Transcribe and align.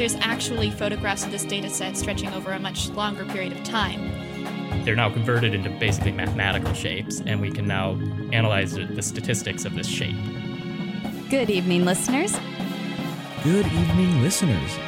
There's 0.00 0.16
actually 0.20 0.70
photographs 0.70 1.26
of 1.26 1.30
this 1.30 1.44
data 1.44 1.68
set 1.68 1.94
stretching 1.94 2.32
over 2.32 2.52
a 2.52 2.58
much 2.58 2.88
longer 2.92 3.22
period 3.26 3.52
of 3.52 3.62
time. 3.64 4.00
They're 4.82 4.96
now 4.96 5.10
converted 5.10 5.52
into 5.54 5.68
basically 5.68 6.12
mathematical 6.12 6.72
shapes, 6.72 7.20
and 7.20 7.38
we 7.38 7.50
can 7.50 7.66
now 7.66 8.00
analyze 8.32 8.72
the 8.72 9.02
statistics 9.02 9.66
of 9.66 9.74
this 9.74 9.86
shape. 9.86 10.16
Good 11.28 11.50
evening, 11.50 11.84
listeners. 11.84 12.34
Good 13.44 13.66
evening, 13.66 14.22
listeners. 14.22 14.78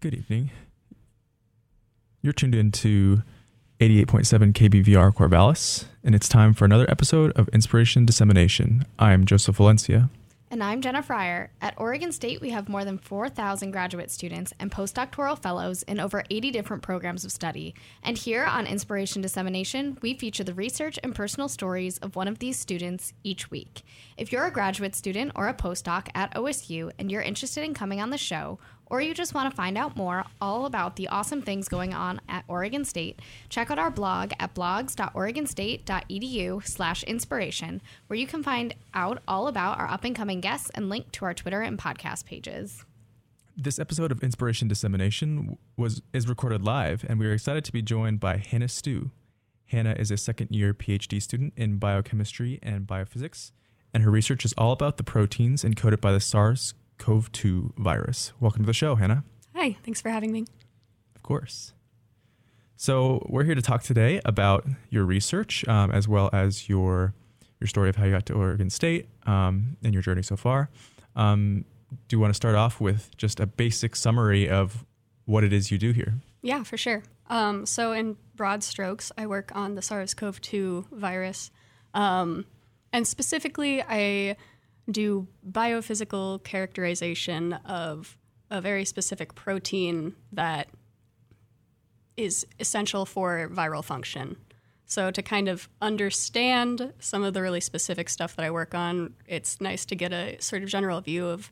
Good 0.00 0.14
evening. 0.14 0.50
You're 2.22 2.32
tuned 2.32 2.54
in 2.54 2.72
to 2.72 3.22
88.7 3.80 4.54
KBVR 4.54 5.14
Corvallis, 5.14 5.84
and 6.02 6.14
it's 6.14 6.30
time 6.30 6.54
for 6.54 6.64
another 6.64 6.90
episode 6.90 7.32
of 7.32 7.48
Inspiration 7.50 8.06
Dissemination. 8.06 8.86
I'm 8.98 9.26
Joseph 9.26 9.56
Valencia. 9.56 10.08
And 10.52 10.62
I'm 10.62 10.82
Jenna 10.82 11.02
Fryer. 11.02 11.50
At 11.62 11.72
Oregon 11.78 12.12
State, 12.12 12.42
we 12.42 12.50
have 12.50 12.68
more 12.68 12.84
than 12.84 12.98
4,000 12.98 13.70
graduate 13.70 14.10
students 14.10 14.52
and 14.60 14.70
postdoctoral 14.70 15.40
fellows 15.40 15.82
in 15.84 15.98
over 15.98 16.24
80 16.28 16.50
different 16.50 16.82
programs 16.82 17.24
of 17.24 17.32
study. 17.32 17.74
And 18.02 18.18
here 18.18 18.44
on 18.44 18.66
Inspiration 18.66 19.22
Dissemination, 19.22 19.96
we 20.02 20.12
feature 20.12 20.44
the 20.44 20.52
research 20.52 20.98
and 21.02 21.14
personal 21.14 21.48
stories 21.48 21.96
of 21.96 22.16
one 22.16 22.28
of 22.28 22.38
these 22.38 22.58
students 22.58 23.14
each 23.24 23.50
week. 23.50 23.80
If 24.18 24.30
you're 24.30 24.44
a 24.44 24.50
graduate 24.50 24.94
student 24.94 25.32
or 25.34 25.48
a 25.48 25.54
postdoc 25.54 26.08
at 26.14 26.34
OSU 26.34 26.90
and 26.98 27.10
you're 27.10 27.22
interested 27.22 27.64
in 27.64 27.72
coming 27.72 28.02
on 28.02 28.10
the 28.10 28.18
show, 28.18 28.58
or 28.92 29.00
you 29.00 29.14
just 29.14 29.32
want 29.32 29.50
to 29.50 29.56
find 29.56 29.78
out 29.78 29.96
more 29.96 30.26
all 30.38 30.66
about 30.66 30.96
the 30.96 31.08
awesome 31.08 31.40
things 31.40 31.66
going 31.66 31.94
on 31.94 32.20
at 32.28 32.44
Oregon 32.46 32.84
State, 32.84 33.20
check 33.48 33.70
out 33.70 33.78
our 33.78 33.90
blog 33.90 34.32
at 34.38 34.54
blogs.oregonstate.edu 34.54 36.68
slash 36.68 37.02
inspiration, 37.04 37.80
where 38.06 38.18
you 38.18 38.26
can 38.26 38.42
find 38.42 38.74
out 38.92 39.22
all 39.26 39.48
about 39.48 39.78
our 39.78 39.88
up-and-coming 39.88 40.42
guests 40.42 40.70
and 40.74 40.90
link 40.90 41.10
to 41.12 41.24
our 41.24 41.32
Twitter 41.32 41.62
and 41.62 41.78
podcast 41.78 42.26
pages. 42.26 42.84
This 43.56 43.78
episode 43.78 44.12
of 44.12 44.22
Inspiration 44.22 44.68
Dissemination 44.68 45.56
was 45.78 46.02
is 46.12 46.28
recorded 46.28 46.62
live, 46.62 47.02
and 47.08 47.18
we 47.18 47.26
are 47.26 47.32
excited 47.32 47.64
to 47.64 47.72
be 47.72 47.80
joined 47.80 48.20
by 48.20 48.36
Hannah 48.36 48.68
Stu. 48.68 49.10
Hannah 49.68 49.96
is 49.98 50.10
a 50.10 50.18
second 50.18 50.50
year 50.50 50.74
PhD 50.74 51.22
student 51.22 51.54
in 51.56 51.78
biochemistry 51.78 52.58
and 52.62 52.86
biophysics, 52.86 53.52
and 53.94 54.02
her 54.02 54.10
research 54.10 54.44
is 54.44 54.52
all 54.58 54.72
about 54.72 54.98
the 54.98 55.02
proteins 55.02 55.64
encoded 55.64 56.02
by 56.02 56.12
the 56.12 56.20
SARS 56.20 56.74
CoV 57.02 57.32
2 57.32 57.74
virus. 57.78 58.32
Welcome 58.38 58.62
to 58.62 58.66
the 58.66 58.72
show, 58.72 58.94
Hannah. 58.94 59.24
Hi, 59.56 59.76
thanks 59.82 60.00
for 60.00 60.08
having 60.08 60.30
me. 60.30 60.44
Of 61.16 61.24
course. 61.24 61.72
So, 62.76 63.26
we're 63.28 63.42
here 63.42 63.56
to 63.56 63.62
talk 63.62 63.82
today 63.82 64.20
about 64.24 64.64
your 64.88 65.04
research 65.04 65.66
um, 65.66 65.90
as 65.90 66.06
well 66.06 66.30
as 66.32 66.68
your 66.68 67.12
your 67.60 67.66
story 67.66 67.88
of 67.88 67.96
how 67.96 68.04
you 68.04 68.12
got 68.12 68.26
to 68.26 68.34
Oregon 68.34 68.70
State 68.70 69.08
um, 69.26 69.76
and 69.82 69.92
your 69.92 70.02
journey 70.02 70.22
so 70.22 70.36
far. 70.36 70.70
Um, 71.16 71.64
do 72.06 72.16
you 72.16 72.20
want 72.20 72.30
to 72.30 72.36
start 72.36 72.54
off 72.54 72.80
with 72.80 73.10
just 73.16 73.40
a 73.40 73.46
basic 73.46 73.96
summary 73.96 74.48
of 74.48 74.84
what 75.24 75.42
it 75.42 75.52
is 75.52 75.72
you 75.72 75.78
do 75.78 75.90
here? 75.90 76.14
Yeah, 76.40 76.62
for 76.62 76.76
sure. 76.76 77.02
Um, 77.28 77.66
so, 77.66 77.90
in 77.90 78.16
broad 78.36 78.62
strokes, 78.62 79.10
I 79.18 79.26
work 79.26 79.50
on 79.56 79.74
the 79.74 79.82
SARS 79.82 80.14
CoV 80.14 80.40
2 80.40 80.86
virus. 80.92 81.50
Um, 81.94 82.44
and 82.92 83.08
specifically, 83.08 83.82
I 83.82 84.36
do 84.90 85.26
biophysical 85.48 86.42
characterization 86.44 87.52
of 87.52 88.18
a 88.50 88.60
very 88.60 88.84
specific 88.84 89.34
protein 89.34 90.14
that 90.32 90.68
is 92.16 92.46
essential 92.60 93.06
for 93.06 93.48
viral 93.50 93.84
function. 93.84 94.36
So, 94.84 95.10
to 95.10 95.22
kind 95.22 95.48
of 95.48 95.70
understand 95.80 96.92
some 96.98 97.22
of 97.22 97.32
the 97.32 97.40
really 97.40 97.60
specific 97.60 98.10
stuff 98.10 98.36
that 98.36 98.44
I 98.44 98.50
work 98.50 98.74
on, 98.74 99.14
it's 99.26 99.58
nice 99.58 99.86
to 99.86 99.94
get 99.94 100.12
a 100.12 100.36
sort 100.40 100.62
of 100.62 100.68
general 100.68 101.00
view 101.00 101.26
of 101.26 101.50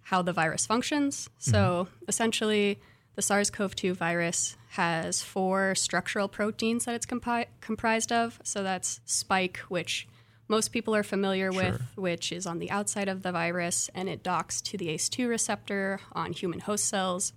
how 0.00 0.22
the 0.22 0.32
virus 0.32 0.64
functions. 0.64 1.28
So, 1.36 1.88
mm-hmm. 1.88 2.04
essentially, 2.08 2.80
the 3.14 3.20
SARS 3.20 3.50
CoV 3.50 3.74
2 3.74 3.92
virus 3.92 4.56
has 4.70 5.20
four 5.20 5.74
structural 5.74 6.28
proteins 6.28 6.86
that 6.86 6.94
it's 6.94 7.04
compi- 7.04 7.48
comprised 7.60 8.10
of. 8.10 8.40
So, 8.42 8.62
that's 8.62 9.00
spike, 9.04 9.58
which 9.68 10.08
most 10.52 10.68
people 10.68 10.94
are 10.94 11.02
familiar 11.02 11.50
sure. 11.50 11.62
with, 11.62 11.82
which 11.96 12.30
is 12.30 12.44
on 12.46 12.58
the 12.58 12.70
outside 12.70 13.08
of 13.08 13.22
the 13.22 13.32
virus, 13.32 13.88
and 13.94 14.06
it 14.06 14.22
docks 14.22 14.60
to 14.60 14.76
the 14.76 14.88
ACE2 14.88 15.26
receptor 15.26 15.98
on 16.12 16.34
human 16.34 16.60
host 16.60 16.84
cells 16.84 17.32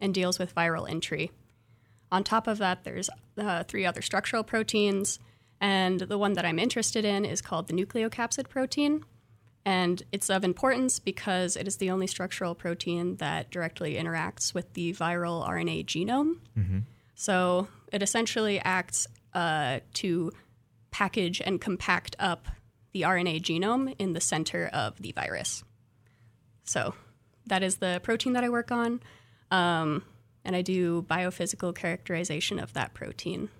and 0.00 0.14
deals 0.14 0.38
with 0.38 0.54
viral 0.54 0.88
entry. 0.88 1.30
On 2.10 2.24
top 2.24 2.46
of 2.46 2.56
that, 2.56 2.82
there's 2.82 3.10
uh, 3.36 3.62
three 3.64 3.84
other 3.84 4.00
structural 4.00 4.42
proteins, 4.42 5.18
and 5.60 6.00
the 6.00 6.16
one 6.16 6.32
that 6.32 6.46
I'm 6.46 6.58
interested 6.58 7.04
in 7.04 7.26
is 7.26 7.42
called 7.42 7.68
the 7.68 7.74
nucleocapsid 7.74 8.48
protein. 8.48 9.04
And 9.66 10.02
it's 10.10 10.30
of 10.30 10.42
importance 10.42 10.98
because 10.98 11.56
it 11.56 11.68
is 11.68 11.76
the 11.76 11.90
only 11.90 12.06
structural 12.06 12.54
protein 12.54 13.16
that 13.16 13.50
directly 13.50 13.96
interacts 13.96 14.54
with 14.54 14.72
the 14.72 14.94
viral 14.94 15.46
RNA 15.46 15.84
genome. 15.84 16.38
Mm-hmm. 16.56 16.78
So 17.16 17.68
it 17.92 18.02
essentially 18.02 18.60
acts 18.60 19.08
uh, 19.34 19.80
to 19.94 20.32
package 20.96 21.42
and 21.44 21.60
compact 21.60 22.16
up 22.18 22.48
the 22.92 23.02
RNA 23.02 23.42
genome 23.42 23.94
in 23.98 24.14
the 24.14 24.20
center 24.20 24.70
of 24.72 24.96
the 24.96 25.12
virus. 25.12 25.62
So 26.64 26.94
that 27.48 27.62
is 27.62 27.76
the 27.76 28.00
protein 28.02 28.32
that 28.32 28.42
I 28.42 28.48
work 28.48 28.72
on. 28.72 29.02
Um, 29.50 30.04
and 30.42 30.56
I 30.56 30.62
do 30.62 31.02
biophysical 31.02 31.74
characterization 31.74 32.58
of 32.58 32.72
that 32.72 32.94
protein. 32.94 33.50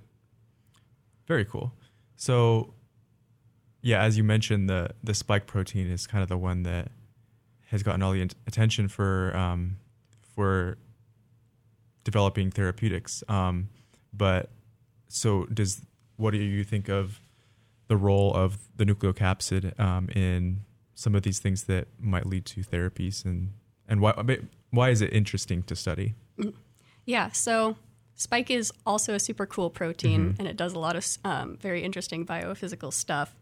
Very 1.28 1.44
cool. 1.44 1.74
So, 2.14 2.72
yeah, 3.82 4.02
as 4.02 4.16
you 4.16 4.24
mentioned, 4.24 4.70
the 4.70 4.92
the 5.04 5.12
spike 5.12 5.46
protein 5.46 5.90
is 5.90 6.06
kind 6.06 6.22
of 6.22 6.30
the 6.30 6.38
one 6.38 6.62
that 6.62 6.90
has 7.66 7.82
gotten 7.82 8.02
all 8.02 8.12
the 8.12 8.30
attention 8.46 8.88
for 8.88 9.36
um, 9.36 9.76
for 10.34 10.78
developing 12.02 12.50
therapeutics. 12.50 13.22
Um, 13.28 13.68
but 14.14 14.48
so, 15.08 15.44
does 15.44 15.82
what 16.16 16.30
do 16.30 16.38
you 16.38 16.64
think 16.64 16.88
of 16.88 17.20
the 17.88 17.96
role 17.96 18.34
of 18.34 18.58
the 18.76 18.84
nucleocapsid 18.84 19.78
um, 19.78 20.08
in 20.10 20.60
some 20.94 21.14
of 21.14 21.22
these 21.22 21.38
things 21.38 21.64
that 21.64 21.88
might 22.00 22.26
lead 22.26 22.44
to 22.46 22.62
therapies, 22.62 23.24
and 23.24 23.52
and 23.88 24.00
why 24.00 24.12
why 24.70 24.90
is 24.90 25.00
it 25.00 25.12
interesting 25.12 25.62
to 25.64 25.76
study? 25.76 26.14
Yeah, 27.04 27.30
so 27.30 27.76
spike 28.16 28.50
is 28.50 28.72
also 28.84 29.14
a 29.14 29.20
super 29.20 29.46
cool 29.46 29.70
protein, 29.70 30.30
mm-hmm. 30.30 30.40
and 30.40 30.48
it 30.48 30.56
does 30.56 30.72
a 30.74 30.78
lot 30.78 30.96
of 30.96 31.06
um, 31.24 31.56
very 31.58 31.82
interesting 31.82 32.26
biophysical 32.26 32.92
stuff. 32.92 33.36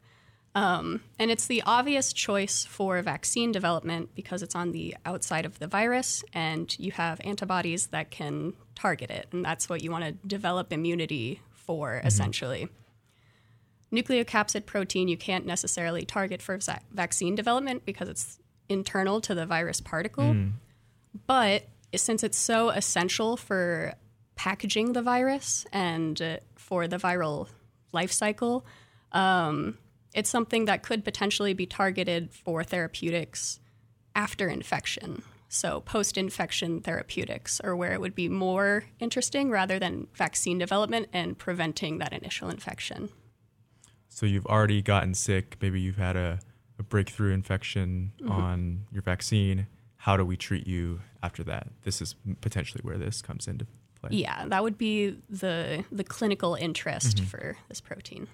Um, 0.56 1.02
and 1.18 1.32
it's 1.32 1.48
the 1.48 1.62
obvious 1.66 2.12
choice 2.12 2.64
for 2.64 3.02
vaccine 3.02 3.50
development 3.50 4.14
because 4.14 4.40
it's 4.40 4.54
on 4.54 4.70
the 4.70 4.96
outside 5.04 5.46
of 5.46 5.58
the 5.58 5.66
virus, 5.66 6.22
and 6.32 6.78
you 6.78 6.92
have 6.92 7.20
antibodies 7.24 7.88
that 7.88 8.10
can 8.10 8.52
target 8.74 9.10
it, 9.10 9.28
and 9.32 9.44
that's 9.44 9.68
what 9.68 9.82
you 9.82 9.90
want 9.90 10.04
to 10.04 10.12
develop 10.28 10.72
immunity 10.72 11.40
for, 11.52 11.94
mm-hmm. 11.94 12.06
essentially. 12.06 12.68
Nucleocapsid 13.94 14.66
protein 14.66 15.08
you 15.08 15.16
can't 15.16 15.46
necessarily 15.46 16.04
target 16.04 16.42
for 16.42 16.58
va- 16.58 16.80
vaccine 16.92 17.34
development 17.34 17.84
because 17.84 18.08
it's 18.08 18.38
internal 18.68 19.20
to 19.20 19.34
the 19.34 19.46
virus 19.46 19.80
particle, 19.80 20.34
mm. 20.34 20.52
but 21.26 21.64
since 21.94 22.24
it's 22.24 22.38
so 22.38 22.70
essential 22.70 23.36
for 23.36 23.94
packaging 24.36 24.92
the 24.92 25.02
virus 25.02 25.64
and 25.72 26.20
uh, 26.20 26.36
for 26.56 26.88
the 26.88 26.96
viral 26.96 27.48
life 27.92 28.10
cycle, 28.10 28.66
um, 29.12 29.78
it's 30.14 30.30
something 30.30 30.64
that 30.64 30.82
could 30.82 31.04
potentially 31.04 31.54
be 31.54 31.66
targeted 31.66 32.32
for 32.32 32.64
therapeutics 32.64 33.60
after 34.14 34.48
infection. 34.48 35.22
So, 35.48 35.80
post 35.80 36.18
infection 36.18 36.80
therapeutics 36.80 37.60
are 37.60 37.76
where 37.76 37.92
it 37.92 38.00
would 38.00 38.14
be 38.14 38.28
more 38.28 38.84
interesting 38.98 39.50
rather 39.50 39.78
than 39.78 40.08
vaccine 40.14 40.58
development 40.58 41.08
and 41.12 41.38
preventing 41.38 41.98
that 41.98 42.12
initial 42.12 42.48
infection. 42.48 43.10
So, 44.14 44.26
you've 44.26 44.46
already 44.46 44.80
gotten 44.80 45.12
sick, 45.14 45.56
maybe 45.60 45.80
you've 45.80 45.96
had 45.96 46.16
a, 46.16 46.38
a 46.78 46.82
breakthrough 46.82 47.32
infection 47.32 48.12
mm-hmm. 48.20 48.30
on 48.30 48.86
your 48.92 49.02
vaccine, 49.02 49.66
how 50.04 50.18
do 50.18 50.24
we 50.24 50.36
treat 50.36 50.66
you 50.66 51.00
after 51.22 51.42
that? 51.44 51.68
This 51.82 52.02
is 52.02 52.14
potentially 52.42 52.82
where 52.84 52.98
this 52.98 53.22
comes 53.22 53.48
into 53.48 53.66
play. 53.98 54.10
Yeah, 54.12 54.44
that 54.48 54.62
would 54.62 54.76
be 54.76 55.16
the 55.30 55.84
the 55.90 56.04
clinical 56.04 56.54
interest 56.54 57.16
mm-hmm. 57.16 57.26
for 57.26 57.56
this 57.68 57.80
protein. 57.80 58.28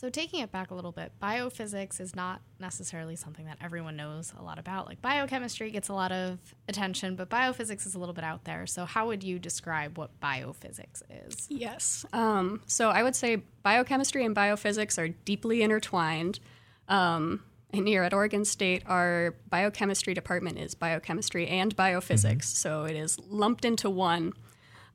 So, 0.00 0.08
taking 0.08 0.40
it 0.40 0.50
back 0.50 0.70
a 0.70 0.74
little 0.74 0.92
bit, 0.92 1.12
biophysics 1.22 2.00
is 2.00 2.16
not 2.16 2.40
necessarily 2.58 3.16
something 3.16 3.44
that 3.44 3.58
everyone 3.60 3.96
knows 3.96 4.32
a 4.38 4.42
lot 4.42 4.58
about. 4.58 4.86
Like, 4.86 5.02
biochemistry 5.02 5.70
gets 5.70 5.90
a 5.90 5.92
lot 5.92 6.10
of 6.10 6.38
attention, 6.70 7.16
but 7.16 7.28
biophysics 7.28 7.84
is 7.86 7.94
a 7.94 7.98
little 7.98 8.14
bit 8.14 8.24
out 8.24 8.44
there. 8.44 8.66
So, 8.66 8.86
how 8.86 9.08
would 9.08 9.22
you 9.22 9.38
describe 9.38 9.98
what 9.98 10.18
biophysics 10.18 11.02
is? 11.10 11.46
Yes. 11.50 12.06
Um, 12.14 12.62
so 12.64 12.88
I 12.88 13.02
would 13.02 13.14
say 13.14 13.42
biochemistry 13.62 14.24
and 14.24 14.34
biophysics 14.34 14.96
are 14.96 15.08
deeply 15.08 15.60
intertwined. 15.60 16.40
Um, 16.88 17.44
and 17.74 17.86
here 17.86 18.02
at 18.02 18.14
Oregon 18.14 18.46
State, 18.46 18.82
our 18.86 19.34
biochemistry 19.50 20.14
department 20.14 20.56
is 20.56 20.74
biochemistry 20.74 21.46
and 21.46 21.76
biophysics. 21.76 22.44
So 22.44 22.84
it 22.84 22.96
is 22.96 23.18
lumped 23.28 23.66
into 23.66 23.90
one. 23.90 24.32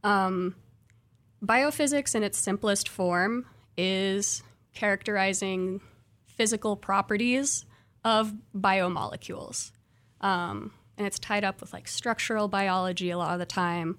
Um, 0.03 0.55
biophysics, 1.45 2.15
in 2.15 2.23
its 2.23 2.39
simplest 2.39 2.89
form, 2.89 3.45
is 3.77 4.41
characterizing 4.75 5.81
physical 6.25 6.75
properties 6.75 7.65
of 8.03 8.33
biomolecules. 8.55 9.71
Um, 10.21 10.71
and 10.97 11.07
it's 11.07 11.19
tied 11.19 11.43
up 11.43 11.61
with 11.61 11.73
like 11.73 11.87
structural 11.87 12.47
biology 12.47 13.09
a 13.09 13.17
lot 13.17 13.33
of 13.33 13.39
the 13.39 13.45
time. 13.45 13.97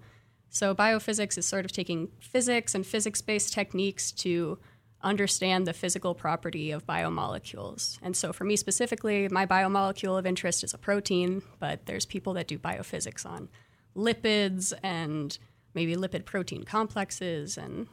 So, 0.48 0.74
biophysics 0.74 1.36
is 1.36 1.44
sort 1.44 1.64
of 1.64 1.72
taking 1.72 2.08
physics 2.20 2.74
and 2.74 2.86
physics 2.86 3.20
based 3.20 3.52
techniques 3.52 4.12
to 4.12 4.58
understand 5.02 5.66
the 5.66 5.72
physical 5.72 6.14
property 6.14 6.70
of 6.70 6.86
biomolecules. 6.86 7.98
And 8.00 8.16
so, 8.16 8.32
for 8.32 8.44
me 8.44 8.56
specifically, 8.56 9.28
my 9.28 9.44
biomolecule 9.44 10.18
of 10.18 10.24
interest 10.24 10.64
is 10.64 10.72
a 10.72 10.78
protein, 10.78 11.42
but 11.58 11.86
there's 11.86 12.06
people 12.06 12.32
that 12.34 12.48
do 12.48 12.58
biophysics 12.58 13.26
on 13.26 13.48
lipids 13.94 14.72
and 14.82 15.36
maybe 15.74 15.96
lipid 15.96 16.24
protein 16.24 16.62
complexes 16.62 17.58
and 17.58 17.88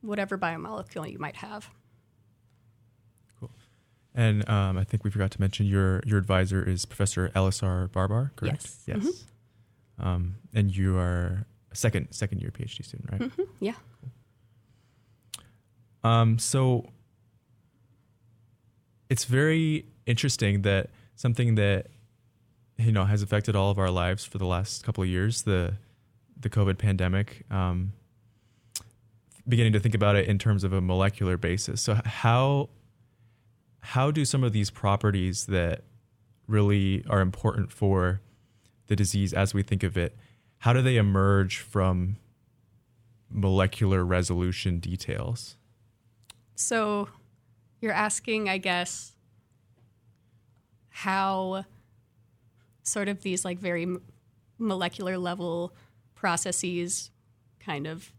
whatever 0.00 0.38
biomolecule 0.38 1.10
you 1.10 1.18
might 1.18 1.36
have. 1.36 1.70
And 4.14 4.48
um, 4.48 4.76
I 4.78 4.84
think 4.84 5.04
we 5.04 5.10
forgot 5.10 5.30
to 5.32 5.40
mention 5.40 5.66
your 5.66 6.02
your 6.04 6.18
advisor 6.18 6.62
is 6.62 6.84
Professor 6.84 7.30
Elisar 7.36 7.90
Barbar, 7.92 8.32
correct? 8.36 8.68
Yes. 8.86 9.04
Yes. 9.04 9.24
Um, 9.98 10.36
and 10.54 10.74
you 10.74 10.96
are 10.96 11.46
a 11.70 11.76
second 11.76 12.08
second 12.12 12.40
year 12.40 12.50
PhD 12.50 12.84
student, 12.84 13.10
right? 13.12 13.30
hmm 13.30 13.42
Yeah. 13.60 13.74
Um, 16.04 16.38
so 16.38 16.90
it's 19.10 19.24
very 19.24 19.86
interesting 20.06 20.62
that 20.62 20.90
something 21.16 21.56
that 21.56 21.86
you 22.76 22.92
know 22.92 23.04
has 23.04 23.22
affected 23.22 23.56
all 23.56 23.70
of 23.70 23.78
our 23.78 23.90
lives 23.90 24.24
for 24.24 24.38
the 24.38 24.46
last 24.46 24.84
couple 24.84 25.02
of 25.02 25.08
years, 25.08 25.42
the 25.42 25.74
the 26.40 26.48
COVID 26.48 26.78
pandemic. 26.78 27.44
Um, 27.50 27.92
beginning 29.46 29.72
to 29.72 29.80
think 29.80 29.94
about 29.94 30.14
it 30.14 30.28
in 30.28 30.38
terms 30.38 30.62
of 30.62 30.72
a 30.72 30.80
molecular 30.80 31.36
basis. 31.38 31.80
So 31.80 31.94
how 32.04 32.68
how 33.80 34.10
do 34.10 34.24
some 34.24 34.44
of 34.44 34.52
these 34.52 34.70
properties 34.70 35.46
that 35.46 35.84
really 36.46 37.04
are 37.08 37.20
important 37.20 37.72
for 37.72 38.20
the 38.86 38.96
disease 38.96 39.32
as 39.32 39.54
we 39.54 39.62
think 39.62 39.82
of 39.82 39.96
it, 39.96 40.16
how 40.58 40.72
do 40.72 40.82
they 40.82 40.96
emerge 40.96 41.58
from 41.58 42.16
molecular 43.30 44.04
resolution 44.04 44.78
details? 44.78 45.56
So 46.54 47.08
you're 47.80 47.92
asking, 47.92 48.48
I 48.48 48.58
guess, 48.58 49.14
how 50.88 51.64
sort 52.82 53.08
of 53.08 53.22
these 53.22 53.44
like 53.44 53.58
very 53.58 53.86
molecular 54.58 55.18
level 55.18 55.72
processes 56.14 57.10
kind 57.60 57.86
of 57.86 58.12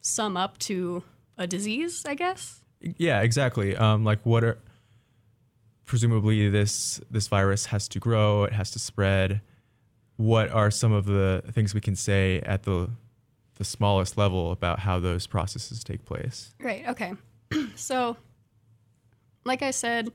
sum 0.00 0.36
up 0.36 0.58
to 0.58 1.04
a 1.38 1.46
disease, 1.46 2.04
I 2.06 2.14
guess. 2.14 2.62
Yeah, 2.80 3.20
exactly. 3.22 3.76
Um, 3.76 4.04
like 4.04 4.20
what 4.24 4.42
are 4.42 4.58
presumably 5.84 6.48
this 6.48 7.00
this 7.10 7.28
virus 7.28 7.66
has 7.66 7.88
to 7.88 7.98
grow, 7.98 8.44
it 8.44 8.52
has 8.52 8.70
to 8.72 8.78
spread. 8.78 9.40
What 10.16 10.50
are 10.50 10.70
some 10.70 10.92
of 10.92 11.06
the 11.06 11.42
things 11.52 11.74
we 11.74 11.80
can 11.80 11.96
say 11.96 12.40
at 12.40 12.62
the 12.62 12.90
the 13.56 13.64
smallest 13.64 14.16
level 14.16 14.50
about 14.50 14.80
how 14.80 14.98
those 14.98 15.26
processes 15.26 15.84
take 15.84 16.04
place? 16.04 16.54
Right. 16.60 16.88
Okay. 16.88 17.12
so, 17.76 18.16
like 19.44 19.62
I 19.62 19.70
said, 19.70 20.12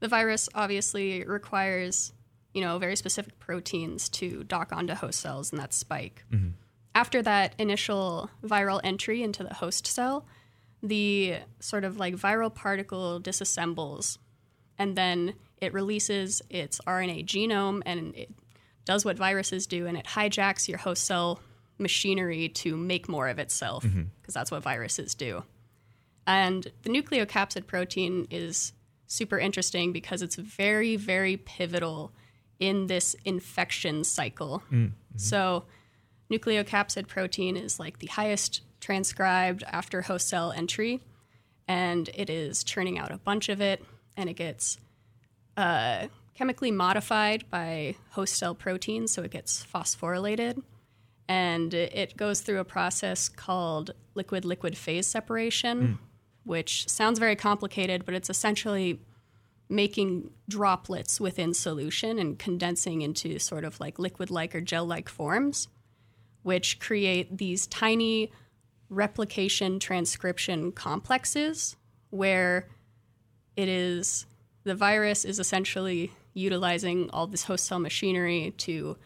the 0.00 0.08
virus 0.08 0.48
obviously 0.54 1.24
requires, 1.24 2.12
you 2.54 2.60
know, 2.60 2.78
very 2.78 2.96
specific 2.96 3.38
proteins 3.38 4.08
to 4.10 4.44
dock 4.44 4.72
onto 4.72 4.94
host 4.94 5.20
cells, 5.20 5.52
and 5.52 5.60
that 5.60 5.72
spike. 5.72 6.24
Mm-hmm. 6.32 6.50
After 6.94 7.22
that 7.22 7.54
initial 7.58 8.30
viral 8.44 8.80
entry 8.84 9.22
into 9.22 9.42
the 9.44 9.54
host 9.54 9.86
cell, 9.86 10.26
the 10.82 11.36
sort 11.60 11.84
of 11.84 11.96
like 11.96 12.16
viral 12.16 12.52
particle 12.52 13.20
disassembles, 13.20 14.18
and 14.82 14.96
then 14.96 15.34
it 15.58 15.72
releases 15.72 16.42
its 16.50 16.80
RNA 16.88 17.24
genome 17.24 17.82
and 17.86 18.16
it 18.16 18.30
does 18.84 19.04
what 19.04 19.16
viruses 19.16 19.68
do, 19.68 19.86
and 19.86 19.96
it 19.96 20.06
hijacks 20.06 20.66
your 20.66 20.78
host 20.78 21.04
cell 21.04 21.40
machinery 21.78 22.48
to 22.48 22.76
make 22.76 23.08
more 23.08 23.28
of 23.28 23.38
itself, 23.38 23.84
mm-hmm. 23.84 24.02
because 24.20 24.34
that's 24.34 24.50
what 24.50 24.60
viruses 24.60 25.14
do. 25.14 25.44
And 26.26 26.66
the 26.82 26.90
nucleocapsid 26.90 27.68
protein 27.68 28.26
is 28.28 28.72
super 29.06 29.38
interesting 29.38 29.92
because 29.92 30.20
it's 30.20 30.34
very, 30.34 30.96
very 30.96 31.36
pivotal 31.36 32.10
in 32.58 32.88
this 32.88 33.14
infection 33.24 34.02
cycle. 34.02 34.64
Mm, 34.72 34.86
mm-hmm. 34.86 34.92
So, 35.16 35.64
nucleocapsid 36.28 37.06
protein 37.06 37.56
is 37.56 37.78
like 37.78 38.00
the 38.00 38.08
highest 38.08 38.62
transcribed 38.80 39.62
after 39.68 40.02
host 40.02 40.28
cell 40.28 40.50
entry, 40.50 41.00
and 41.68 42.10
it 42.16 42.28
is 42.28 42.64
churning 42.64 42.98
out 42.98 43.12
a 43.12 43.18
bunch 43.18 43.48
of 43.48 43.60
it, 43.60 43.84
and 44.16 44.28
it 44.28 44.34
gets 44.34 44.78
uh, 45.56 46.06
chemically 46.34 46.70
modified 46.70 47.44
by 47.50 47.96
host 48.10 48.34
cell 48.34 48.54
proteins, 48.54 49.12
so 49.12 49.22
it 49.22 49.30
gets 49.30 49.64
phosphorylated. 49.64 50.62
And 51.28 51.72
it 51.72 52.16
goes 52.16 52.40
through 52.40 52.58
a 52.58 52.64
process 52.64 53.28
called 53.28 53.92
liquid 54.14 54.44
liquid 54.44 54.76
phase 54.76 55.06
separation, 55.06 55.98
which 56.44 56.88
sounds 56.88 57.18
very 57.18 57.36
complicated, 57.36 58.04
but 58.04 58.14
it's 58.14 58.28
essentially 58.28 59.00
making 59.68 60.30
droplets 60.48 61.18
within 61.20 61.54
solution 61.54 62.18
and 62.18 62.38
condensing 62.38 63.00
into 63.00 63.38
sort 63.38 63.64
of 63.64 63.80
like 63.80 63.98
liquid 63.98 64.30
like 64.30 64.54
or 64.54 64.60
gel 64.60 64.84
like 64.84 65.08
forms, 65.08 65.68
which 66.42 66.78
create 66.78 67.38
these 67.38 67.66
tiny 67.66 68.30
replication 68.90 69.78
transcription 69.78 70.72
complexes 70.72 71.76
where 72.10 72.68
it 73.56 73.68
is 73.68 74.26
the 74.64 74.74
virus 74.74 75.24
is 75.24 75.38
essentially 75.38 76.12
utilizing 76.34 77.10
all 77.10 77.26
this 77.26 77.44
host 77.44 77.66
cell 77.66 77.78
machinery 77.78 78.54
to 78.58 78.96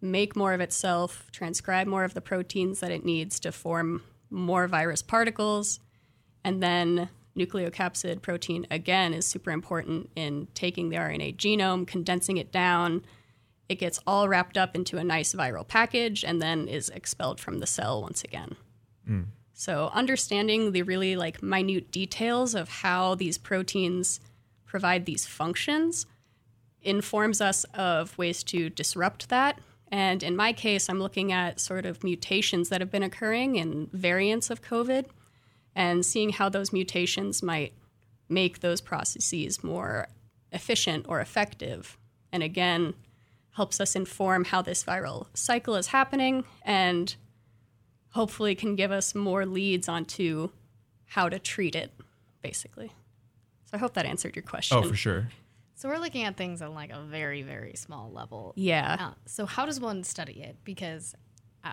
make 0.00 0.36
more 0.36 0.52
of 0.52 0.60
itself, 0.60 1.28
transcribe 1.32 1.86
more 1.86 2.04
of 2.04 2.14
the 2.14 2.20
proteins 2.20 2.80
that 2.80 2.90
it 2.90 3.04
needs 3.04 3.40
to 3.40 3.52
form 3.52 4.02
more 4.30 4.66
virus 4.66 5.02
particles. 5.02 5.80
And 6.44 6.62
then 6.62 7.08
nucleocapsid 7.36 8.22
protein, 8.22 8.66
again, 8.70 9.12
is 9.12 9.26
super 9.26 9.50
important 9.50 10.10
in 10.16 10.48
taking 10.54 10.88
the 10.88 10.96
RNA 10.96 11.36
genome, 11.36 11.86
condensing 11.86 12.38
it 12.38 12.50
down. 12.50 13.04
It 13.68 13.76
gets 13.76 14.00
all 14.06 14.28
wrapped 14.28 14.56
up 14.56 14.74
into 14.74 14.98
a 14.98 15.04
nice 15.04 15.34
viral 15.34 15.66
package 15.66 16.24
and 16.24 16.40
then 16.40 16.66
is 16.66 16.88
expelled 16.90 17.40
from 17.40 17.58
the 17.58 17.66
cell 17.66 18.02
once 18.02 18.24
again. 18.24 18.56
Hmm. 19.06 19.22
So, 19.60 19.90
understanding 19.92 20.72
the 20.72 20.80
really 20.80 21.16
like 21.16 21.42
minute 21.42 21.90
details 21.90 22.54
of 22.54 22.70
how 22.70 23.14
these 23.14 23.36
proteins 23.36 24.18
provide 24.64 25.04
these 25.04 25.26
functions 25.26 26.06
informs 26.80 27.42
us 27.42 27.64
of 27.74 28.16
ways 28.16 28.42
to 28.44 28.70
disrupt 28.70 29.28
that. 29.28 29.58
And 29.88 30.22
in 30.22 30.34
my 30.34 30.54
case, 30.54 30.88
I'm 30.88 30.98
looking 30.98 31.30
at 31.30 31.60
sort 31.60 31.84
of 31.84 32.02
mutations 32.02 32.70
that 32.70 32.80
have 32.80 32.90
been 32.90 33.02
occurring 33.02 33.56
in 33.56 33.90
variants 33.92 34.48
of 34.48 34.62
COVID 34.62 35.04
and 35.76 36.06
seeing 36.06 36.30
how 36.30 36.48
those 36.48 36.72
mutations 36.72 37.42
might 37.42 37.74
make 38.30 38.60
those 38.60 38.80
processes 38.80 39.62
more 39.62 40.08
efficient 40.52 41.04
or 41.06 41.20
effective. 41.20 41.98
And 42.32 42.42
again, 42.42 42.94
helps 43.56 43.78
us 43.78 43.94
inform 43.94 44.46
how 44.46 44.62
this 44.62 44.82
viral 44.82 45.26
cycle 45.34 45.74
is 45.74 45.88
happening 45.88 46.44
and 46.62 47.14
hopefully 48.10 48.54
can 48.54 48.76
give 48.76 48.90
us 48.90 49.14
more 49.14 49.46
leads 49.46 49.88
onto 49.88 50.50
how 51.06 51.28
to 51.28 51.38
treat 51.38 51.74
it, 51.74 51.92
basically. 52.42 52.88
So 53.66 53.72
I 53.74 53.78
hope 53.78 53.94
that 53.94 54.06
answered 54.06 54.36
your 54.36 54.42
question. 54.44 54.78
Oh, 54.78 54.82
for 54.82 54.94
sure. 54.96 55.28
So, 55.74 55.88
we're 55.88 55.98
looking 55.98 56.24
at 56.24 56.36
things 56.36 56.60
on 56.60 56.74
like 56.74 56.90
a 56.90 57.00
very, 57.00 57.40
very 57.42 57.74
small 57.74 58.10
level. 58.12 58.52
Yeah. 58.54 58.96
Uh, 59.00 59.14
so, 59.26 59.46
how 59.46 59.64
does 59.64 59.80
one 59.80 60.04
study 60.04 60.42
it? 60.42 60.56
Because 60.62 61.14
uh, 61.64 61.72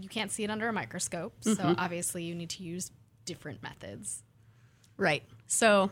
you 0.00 0.08
can't 0.08 0.30
see 0.30 0.44
it 0.44 0.50
under 0.50 0.68
a 0.68 0.72
microscope. 0.72 1.34
So, 1.40 1.54
Mhm. 1.56 1.74
obviously, 1.76 2.22
you 2.22 2.34
need 2.36 2.50
to 2.50 2.62
use 2.62 2.92
different 3.24 3.62
methods. 3.62 4.22
Right. 4.96 5.22
So 5.48 5.90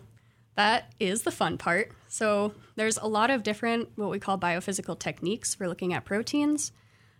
that 0.55 0.95
is 1.01 1.23
the 1.23 1.31
fun 1.33 1.59
part. 1.59 1.93
So 2.09 2.55
there's 2.77 2.97
a 2.99 3.07
lot 3.07 3.31
of 3.31 3.43
different 3.43 3.91
what 3.97 4.11
we 4.11 4.19
call 4.19 4.39
biophysical 4.39 4.99
techniques 4.99 5.55
for 5.55 5.69
looking 5.69 5.93
at 5.93 6.05
proteins. 6.05 6.73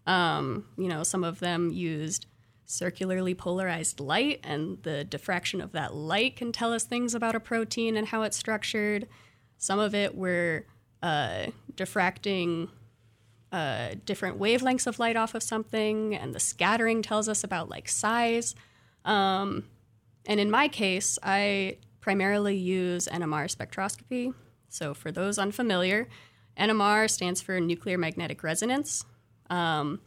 Um, 0.07 0.67
you 0.79 0.89
know, 0.89 1.03
some 1.03 1.23
of 1.25 1.39
them 1.41 1.71
used 1.71 2.27
circularly 2.67 3.35
polarized 3.35 4.01
light, 4.01 4.41
and 4.45 4.83
the 4.83 5.05
diffraction 5.05 5.61
of 5.61 5.73
that 5.73 5.95
light 5.95 6.37
can 6.37 6.53
tell 6.53 6.73
us 6.73 6.85
things 6.85 7.15
about 7.15 7.35
a 7.35 7.41
protein 7.41 7.97
and 7.97 8.09
how 8.09 8.23
it's 8.23 8.37
structured. 8.37 9.07
Some 9.57 9.79
of 9.79 9.95
it 9.95 10.15
we're 10.15 10.67
uh, 11.03 11.47
diffracting 11.75 12.69
uh, 13.53 13.95
different 14.05 14.39
wavelengths 14.39 14.87
of 14.87 14.99
light 14.99 15.17
off 15.17 15.35
of 15.35 15.43
something, 15.43 16.15
and 16.15 16.35
the 16.35 16.41
scattering 16.41 17.01
tells 17.01 17.29
us 17.29 17.45
about 17.45 17.69
like 17.69 17.89
size. 17.89 18.55
Um, 19.05 19.65
and 20.27 20.41
in 20.41 20.51
my 20.51 20.69
case, 20.69 21.19
I 21.23 21.79
primarily 22.01 22.57
use 22.57 23.09
NMR 23.09 23.55
spectroscopy. 23.55 24.35
So, 24.69 24.95
for 24.95 25.13
those 25.13 25.39
unfamiliar, 25.39 26.09
NMR 26.59 27.09
stands 27.09 27.41
for 27.41 27.61
nuclear 27.61 27.97
magnetic 27.97 28.43
resonance. 28.43 29.05
Um, 29.49 30.01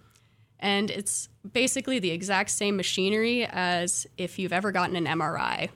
and 0.59 0.91
it's 0.91 1.29
basically 1.49 1.99
the 1.99 2.11
exact 2.11 2.49
same 2.51 2.75
machinery 2.75 3.45
as 3.45 4.05
if 4.17 4.37
you've 4.37 4.53
ever 4.53 4.71
gotten 4.71 4.95
an 4.95 5.05
MRI. 5.05 5.69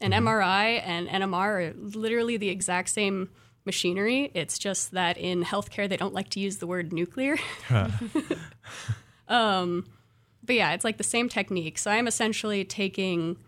An 0.00 0.12
MRI 0.12 0.82
and 0.84 1.08
NMR 1.08 1.34
are 1.70 1.74
literally 1.76 2.36
the 2.36 2.50
exact 2.50 2.90
same 2.90 3.30
machinery. 3.64 4.30
It's 4.34 4.58
just 4.58 4.92
that 4.92 5.16
in 5.16 5.42
healthcare, 5.42 5.88
they 5.88 5.96
don't 5.96 6.14
like 6.14 6.28
to 6.30 6.40
use 6.40 6.58
the 6.58 6.66
word 6.66 6.92
nuclear. 6.92 7.38
um, 9.28 9.86
but 10.44 10.54
yeah, 10.54 10.72
it's 10.72 10.84
like 10.84 10.98
the 10.98 11.04
same 11.04 11.28
technique. 11.28 11.78
So 11.78 11.90
I'm 11.90 12.06
essentially 12.06 12.64
taking 12.64 13.38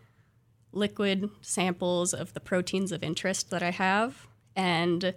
liquid 0.73 1.31
samples 1.43 2.15
of 2.15 2.33
the 2.33 2.41
proteins 2.41 2.93
of 2.93 3.03
interest 3.03 3.51
that 3.51 3.63
I 3.63 3.71
have 3.71 4.27
and 4.57 5.15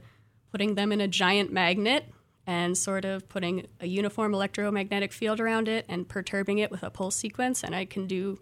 putting 0.51 0.75
them 0.75 0.91
in 0.91 1.01
a 1.01 1.07
giant 1.07 1.51
magnet 1.51 2.05
and 2.47 2.77
sort 2.77 3.05
of 3.05 3.27
putting 3.29 3.67
a 3.79 3.87
uniform 3.87 4.33
electromagnetic 4.33 5.13
field 5.13 5.39
around 5.39 5.67
it 5.67 5.85
and 5.87 6.09
perturbing 6.09 6.57
it 6.57 6.71
with 6.71 6.83
a 6.83 6.89
pulse 6.89 7.15
sequence. 7.15 7.63
And 7.63 7.75
I 7.75 7.85
can 7.85 8.07
do 8.07 8.39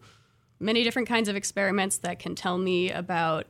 many 0.60 0.84
different 0.84 1.08
kinds 1.08 1.30
of 1.30 1.36
experiments 1.36 1.98
that 2.00 2.20
can 2.20 2.36
tell 2.36 2.58
me 2.58 2.92
about 2.92 3.48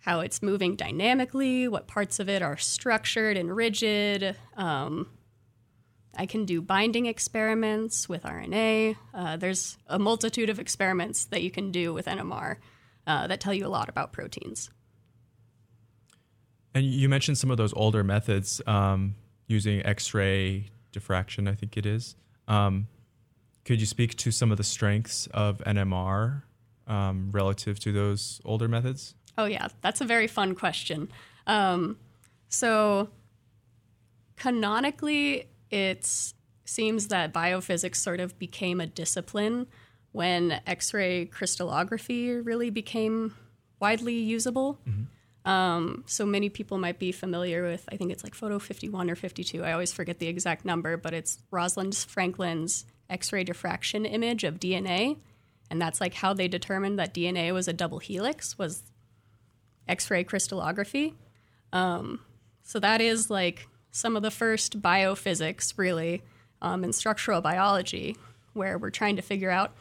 how 0.00 0.20
it's 0.20 0.42
moving 0.42 0.76
dynamically, 0.76 1.68
what 1.68 1.86
parts 1.86 2.18
of 2.20 2.28
it 2.28 2.42
are 2.42 2.56
structured 2.56 3.36
and 3.36 3.54
rigid. 3.54 4.34
Um, 4.56 5.08
I 6.16 6.26
can 6.26 6.44
do 6.44 6.62
binding 6.62 7.06
experiments 7.06 8.08
with 8.08 8.24
RNA. 8.24 8.96
Uh, 9.14 9.36
there's 9.36 9.76
a 9.86 9.98
multitude 9.98 10.48
of 10.48 10.58
experiments 10.58 11.26
that 11.26 11.42
you 11.42 11.50
can 11.50 11.70
do 11.70 11.92
with 11.92 12.06
NMR 12.06 12.56
uh, 13.06 13.26
that 13.26 13.40
tell 13.40 13.54
you 13.54 13.66
a 13.66 13.68
lot 13.68 13.88
about 13.88 14.12
proteins. 14.12 14.70
And 16.74 16.84
you 16.84 17.08
mentioned 17.08 17.36
some 17.36 17.50
of 17.50 17.56
those 17.56 17.72
older 17.74 18.04
methods 18.04 18.60
um, 18.66 19.16
using 19.50 19.84
X-ray 19.84 20.70
diffraction, 20.92 21.48
I 21.48 21.54
think 21.54 21.76
it 21.76 21.84
is. 21.84 22.16
Um, 22.48 22.86
could 23.64 23.80
you 23.80 23.86
speak 23.86 24.16
to 24.18 24.30
some 24.30 24.50
of 24.50 24.56
the 24.56 24.64
strengths 24.64 25.26
of 25.28 25.58
NMR 25.58 26.42
um, 26.86 27.30
relative 27.32 27.78
to 27.80 27.92
those 27.92 28.40
older 28.44 28.68
methods? 28.68 29.14
Oh, 29.36 29.44
yeah, 29.44 29.68
that's 29.80 30.00
a 30.00 30.04
very 30.04 30.26
fun 30.26 30.54
question. 30.54 31.10
Um, 31.46 31.98
so, 32.48 33.08
canonically, 34.36 35.48
it 35.70 36.32
seems 36.64 37.08
that 37.08 37.32
biophysics 37.32 37.96
sort 37.96 38.20
of 38.20 38.38
became 38.38 38.80
a 38.80 38.86
discipline 38.86 39.66
when 40.12 40.60
X 40.66 40.92
ray 40.94 41.26
crystallography 41.26 42.32
really 42.32 42.70
became 42.70 43.34
widely 43.80 44.14
usable. 44.14 44.78
Um, 45.44 46.04
so 46.06 46.26
many 46.26 46.48
people 46.48 46.78
might 46.78 46.98
be 46.98 47.12
familiar 47.12 47.62
with, 47.62 47.88
I 47.90 47.96
think 47.96 48.12
it's 48.12 48.22
like 48.22 48.34
photo 48.34 48.58
51 48.58 49.10
or 49.10 49.14
52. 49.14 49.64
I 49.64 49.72
always 49.72 49.92
forget 49.92 50.18
the 50.18 50.26
exact 50.26 50.64
number, 50.64 50.96
but 50.96 51.14
it's 51.14 51.38
Rosalind 51.50 51.94
Franklin's 51.94 52.84
X 53.08 53.32
ray 53.32 53.44
diffraction 53.44 54.04
image 54.04 54.44
of 54.44 54.60
DNA. 54.60 55.16
And 55.70 55.80
that's 55.80 56.00
like 56.00 56.14
how 56.14 56.34
they 56.34 56.48
determined 56.48 56.98
that 56.98 57.14
DNA 57.14 57.52
was 57.52 57.68
a 57.68 57.72
double 57.72 57.98
helix, 57.98 58.58
was 58.58 58.82
X 59.88 60.10
ray 60.10 60.24
crystallography. 60.24 61.14
Um, 61.72 62.20
so 62.62 62.78
that 62.80 63.00
is 63.00 63.30
like 63.30 63.68
some 63.90 64.16
of 64.16 64.22
the 64.22 64.30
first 64.30 64.80
biophysics, 64.80 65.74
really, 65.76 66.22
um, 66.62 66.84
in 66.84 66.92
structural 66.92 67.40
biology, 67.40 68.16
where 68.52 68.78
we're 68.78 68.90
trying 68.90 69.16
to 69.16 69.22
figure 69.22 69.50
out 69.50 69.74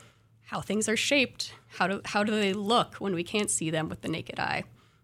how 0.46 0.62
things 0.62 0.90
are 0.90 0.98
shaped, 0.98 1.54
how 1.68 1.88
do, 1.88 2.02
how 2.06 2.24
do 2.24 2.32
they 2.32 2.54
look 2.54 2.96
when 2.96 3.14
we 3.14 3.24
can't 3.24 3.52
see 3.52 3.70
them 3.70 3.90
with 3.90 4.02
the 4.02 4.08
naked 4.08 4.40
eye, 4.40 4.64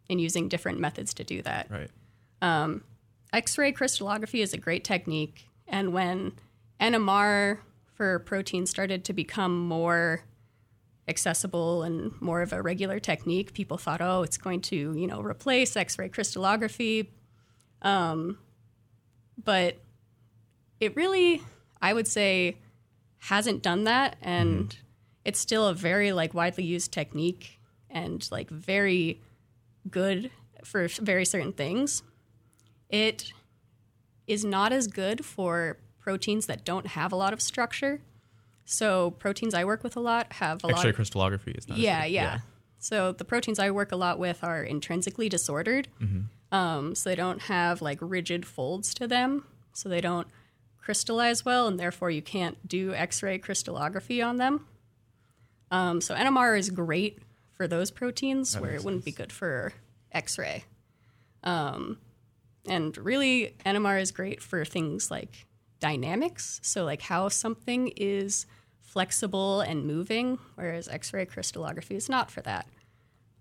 and 0.09 0.21
using 0.21 0.47
different 0.47 0.79
methods 0.79 1.13
to 1.15 1.23
do 1.23 1.41
that. 1.41 1.67
Right. 1.69 1.89
Um, 2.41 2.83
X 3.33 3.57
ray 3.57 3.71
crystallography 3.71 4.41
is 4.41 4.53
a 4.53 4.57
great 4.57 4.83
technique. 4.83 5.47
And 5.67 5.93
when 5.93 6.33
NMR 6.79 7.59
for 7.93 8.19
proteins 8.19 8.69
started 8.69 9.03
to 9.05 9.13
become 9.13 9.57
more 9.59 10.23
accessible 11.07 11.83
and 11.83 12.19
more 12.21 12.41
of 12.41 12.53
a 12.53 12.61
regular 12.61 12.99
technique, 12.99 13.53
people 13.53 13.77
thought, 13.77 14.01
oh, 14.01 14.23
it's 14.23 14.37
going 14.37 14.61
to, 14.61 14.75
you 14.75 15.07
know, 15.07 15.21
replace 15.21 15.75
X 15.75 15.97
ray 15.97 16.09
crystallography. 16.09 17.11
Um, 17.81 18.37
but 19.43 19.77
it 20.79 20.95
really, 20.95 21.41
I 21.81 21.93
would 21.93 22.07
say, 22.07 22.57
hasn't 23.19 23.61
done 23.61 23.85
that. 23.85 24.17
And 24.21 24.75
it's 25.23 25.39
still 25.39 25.67
a 25.67 25.73
very 25.73 26.11
like 26.11 26.33
widely 26.33 26.63
used 26.63 26.91
technique 26.91 27.59
and 27.89 28.27
like 28.31 28.49
very 28.49 29.21
good 29.89 30.31
for 30.63 30.87
very 30.87 31.25
certain 31.25 31.53
things. 31.53 32.03
It 32.89 33.31
is 34.27 34.43
not 34.45 34.71
as 34.71 34.87
good 34.87 35.23
for 35.25 35.77
proteins 35.99 36.45
that 36.47 36.63
don't 36.65 36.87
have 36.87 37.11
a 37.11 37.15
lot 37.15 37.33
of 37.33 37.41
structure. 37.41 38.01
So 38.65 39.11
proteins 39.11 39.53
I 39.53 39.63
work 39.65 39.83
with 39.83 39.95
a 39.95 39.99
lot 39.99 40.33
have 40.33 40.63
a 40.63 40.67
lot. 40.67 40.77
X-ray 40.77 40.89
Of, 40.91 40.95
crystallography 40.95 41.51
is 41.51 41.67
not. 41.67 41.77
yeah, 41.77 42.03
good. 42.05 42.11
yeah, 42.13 42.39
So 42.79 43.11
the 43.11 43.25
proteins 43.25 43.59
I 43.59 43.69
work 43.71 43.91
a 43.91 43.95
lot 43.95 44.17
with 44.17 44.43
are 44.43 44.63
intrinsically 44.63 45.29
disordered. 45.29 45.87
Um, 46.51 46.95
so 46.95 47.09
they 47.09 47.15
don't 47.15 47.41
have 47.43 47.81
like 47.81 47.97
rigid 48.01 48.45
folds 48.45 48.93
to 48.95 49.07
them. 49.07 49.43
So 49.73 49.89
they 49.89 50.01
don't 50.01 50.27
crystallize 50.79 51.43
well, 51.43 51.67
and 51.67 51.79
therefore 51.79 52.09
you 52.11 52.21
can't 52.21 52.67
do 52.67 52.93
X-ray 52.93 53.39
crystallography 53.39 54.21
on 54.21 54.37
them. 54.37 54.65
Um, 55.71 55.99
so 56.01 56.15
NMR 56.15 56.57
is 56.57 56.69
great 56.69 57.19
for 57.55 57.67
those 57.67 57.91
proteins 57.91 58.53
That 58.53 58.61
where 58.61 58.75
it 58.75 58.83
wouldn't 58.83 59.05
be 59.05 59.11
good 59.11 59.31
for 59.31 59.73
X-ray. 60.11 60.65
Um, 61.43 61.97
and 62.67 62.97
really, 62.97 63.55
NMR 63.65 64.01
is 64.01 64.11
great 64.11 64.41
for 64.41 64.65
things 64.65 65.11
like 65.11 65.45
dynamics. 65.79 66.59
So, 66.63 66.83
like 66.83 67.01
how 67.01 67.29
something 67.29 67.89
is 67.95 68.45
flexible 68.81 69.61
and 69.61 69.85
moving, 69.85 70.39
whereas 70.55 70.87
X 70.87 71.13
ray 71.13 71.25
crystallography 71.25 71.95
is 71.95 72.09
not 72.09 72.31
for 72.31 72.41
that. 72.41 72.67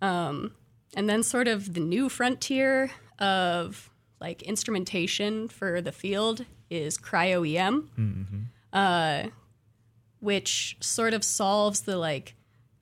Um, 0.03 0.53
and 0.95 1.09
then, 1.09 1.23
sort 1.23 1.49
of 1.49 1.75
the 1.75 1.81
new 1.81 2.09
frontier 2.09 2.91
of 3.19 3.91
like 4.21 4.43
instrumentation 4.43 5.49
for 5.49 5.81
the 5.81 5.93
field 5.93 6.45
is 6.71 6.99
cryo 6.99 7.49
EM, 7.57 7.89
uh, 8.73 9.29
which 10.21 10.77
sort 10.81 11.15
of 11.15 11.25
solves 11.25 11.83
the 11.83 11.97
like, 11.97 12.35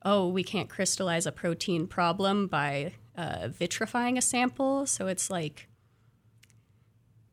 oh, 0.04 0.28
we 0.28 0.42
can't 0.42 0.68
crystallize 0.68 1.26
a 1.26 1.32
protein 1.32 1.86
problem 1.86 2.46
by 2.46 2.92
uh, 3.16 3.48
vitrifying 3.48 4.16
a 4.18 4.22
sample. 4.22 4.86
So 4.86 5.06
it's 5.06 5.30
like 5.30 5.68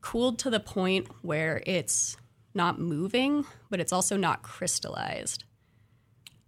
cooled 0.00 0.38
to 0.40 0.50
the 0.50 0.60
point 0.60 1.08
where 1.22 1.62
it's 1.66 2.16
not 2.54 2.78
moving, 2.80 3.44
but 3.68 3.80
it's 3.80 3.92
also 3.92 4.16
not 4.16 4.42
crystallized. 4.42 5.44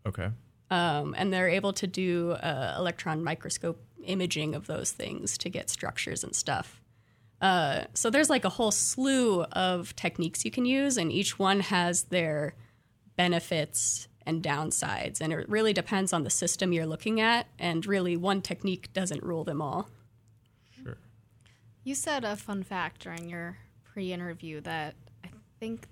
Okay. 0.06 0.30
Um, 0.70 1.14
and 1.18 1.32
they're 1.32 1.48
able 1.48 1.72
to 1.74 1.86
do 1.86 2.32
uh, 2.32 2.74
electron 2.78 3.22
microscope 3.22 3.82
imaging 4.04 4.54
of 4.54 4.66
those 4.66 4.90
things 4.90 5.38
to 5.38 5.48
get 5.48 5.70
structures 5.70 6.24
and 6.24 6.34
stuff. 6.34 6.80
Uh, 7.40 7.84
so 7.92 8.08
there's 8.08 8.30
like 8.30 8.44
a 8.44 8.48
whole 8.48 8.70
slew 8.70 9.42
of 9.52 9.94
techniques 9.96 10.44
you 10.44 10.50
can 10.50 10.64
use, 10.64 10.96
and 10.96 11.12
each 11.12 11.38
one 11.38 11.60
has 11.60 12.04
their 12.04 12.54
benefits 13.16 14.08
and 14.26 14.42
downsides. 14.42 15.20
And 15.20 15.32
it 15.32 15.48
really 15.48 15.72
depends 15.72 16.12
on 16.12 16.24
the 16.24 16.30
system 16.30 16.72
you're 16.72 16.86
looking 16.86 17.20
at, 17.20 17.46
and 17.58 17.84
really, 17.86 18.16
one 18.16 18.42
technique 18.42 18.92
doesn't 18.92 19.22
rule 19.22 19.44
them 19.44 19.60
all. 19.60 19.88
Sure. 20.70 20.98
You 21.84 21.94
said 21.94 22.24
a 22.24 22.36
fun 22.36 22.62
fact 22.62 23.02
during 23.02 23.28
your 23.28 23.58
pre 23.84 24.12
interview 24.12 24.60
that 24.62 24.94
I 25.24 25.28
think 25.60 25.88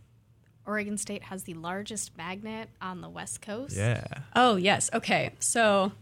Oregon 0.66 0.96
State 0.98 1.24
has 1.24 1.44
the 1.44 1.54
largest 1.54 2.16
magnet 2.16 2.68
on 2.80 3.00
the 3.00 3.08
West 3.08 3.42
Coast. 3.42 3.76
Yeah. 3.76 4.04
Oh, 4.34 4.56
yes. 4.56 4.90
Okay. 4.94 5.30
So, 5.38 5.92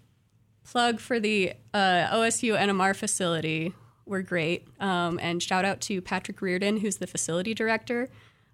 plug 0.64 1.00
for 1.00 1.18
the 1.18 1.54
uh, 1.72 2.08
OSU 2.12 2.58
NMR 2.58 2.94
facility. 2.94 3.72
We're 4.04 4.22
great. 4.22 4.66
Um, 4.80 5.18
and 5.22 5.42
shout 5.42 5.64
out 5.64 5.80
to 5.82 6.00
Patrick 6.00 6.40
Reardon, 6.40 6.78
who's 6.78 6.96
the 6.96 7.06
facility 7.06 7.54
director 7.54 8.08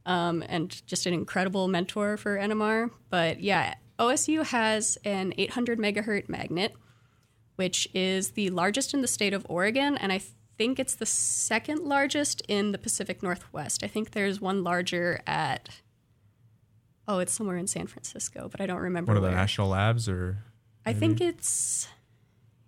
um, 0.06 0.42
and 0.48 0.86
just 0.86 1.06
an 1.06 1.14
incredible 1.14 1.68
mentor 1.68 2.16
for 2.16 2.36
NMR. 2.36 2.90
But 3.10 3.40
yeah, 3.40 3.74
OSU 3.98 4.44
has 4.46 4.98
an 5.04 5.32
800 5.38 5.78
megahertz 5.78 6.28
magnet, 6.28 6.74
which 7.56 7.88
is 7.94 8.32
the 8.32 8.50
largest 8.50 8.94
in 8.94 9.02
the 9.02 9.08
state 9.08 9.32
of 9.32 9.46
Oregon. 9.48 9.96
And 9.96 10.12
I 10.12 10.20
think 10.58 10.78
it's 10.78 10.94
the 10.94 11.06
second 11.06 11.82
largest 11.84 12.42
in 12.48 12.72
the 12.72 12.78
Pacific 12.78 13.22
Northwest. 13.22 13.82
I 13.82 13.88
think 13.88 14.10
there's 14.10 14.40
one 14.40 14.62
larger 14.62 15.20
at 15.26 15.68
oh, 17.06 17.18
it's 17.18 17.32
somewhere 17.32 17.56
in 17.56 17.66
San 17.66 17.86
Francisco, 17.86 18.48
but 18.50 18.60
I 18.60 18.66
don't 18.66 18.80
remember. 18.80 19.10
One 19.10 19.18
of 19.18 19.22
the 19.22 19.30
national 19.30 19.68
labs, 19.68 20.08
or 20.08 20.38
I 20.86 20.92
think 20.92 21.20
it's 21.20 21.88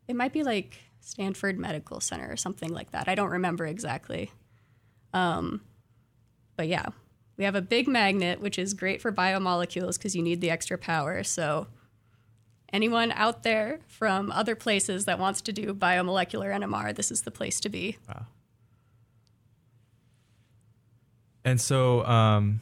it 0.09 0.15
might 0.15 0.33
be 0.33 0.43
like 0.43 0.79
Stanford 1.01 1.59
Medical 1.59 2.01
Center 2.01 2.31
or 2.31 2.37
something 2.37 2.73
like 2.73 2.93
that. 2.93 3.09
I 3.09 3.15
don't 3.15 3.31
remember 3.31 3.67
exactly. 3.67 4.31
Um, 5.13 5.63
but 6.57 6.69
yeah, 6.69 6.87
we 7.37 7.45
have 7.45 7.55
a 7.55 7.63
big 7.63 7.87
magnet, 7.87 8.41
which 8.41 8.59
is 8.59 8.75
great 8.75 9.01
for 9.03 9.13
biomolecules 9.13 9.99
because 9.99 10.15
you 10.17 10.23
need 10.23 10.41
the 10.41 10.51
extra 10.51 10.79
power. 10.79 11.23
So 11.23 11.67
anyone 12.73 13.13
out 13.13 13.43
there 13.43 13.81
from 13.87 14.31
other 14.33 14.55
places 14.55 15.05
that 15.05 15.19
wants 15.19 15.41
to 15.43 15.53
do 15.53 15.75
biomolecular 15.75 16.55
NMR, 16.55 16.95
this 16.95 17.11
is 17.11 17.23
the 17.23 17.31
place 17.31 17.61
to 17.61 17.69
be. 17.69 17.99
Wow. 18.09 18.27
And 21.45 21.61
so 21.61 22.05
um, 22.07 22.61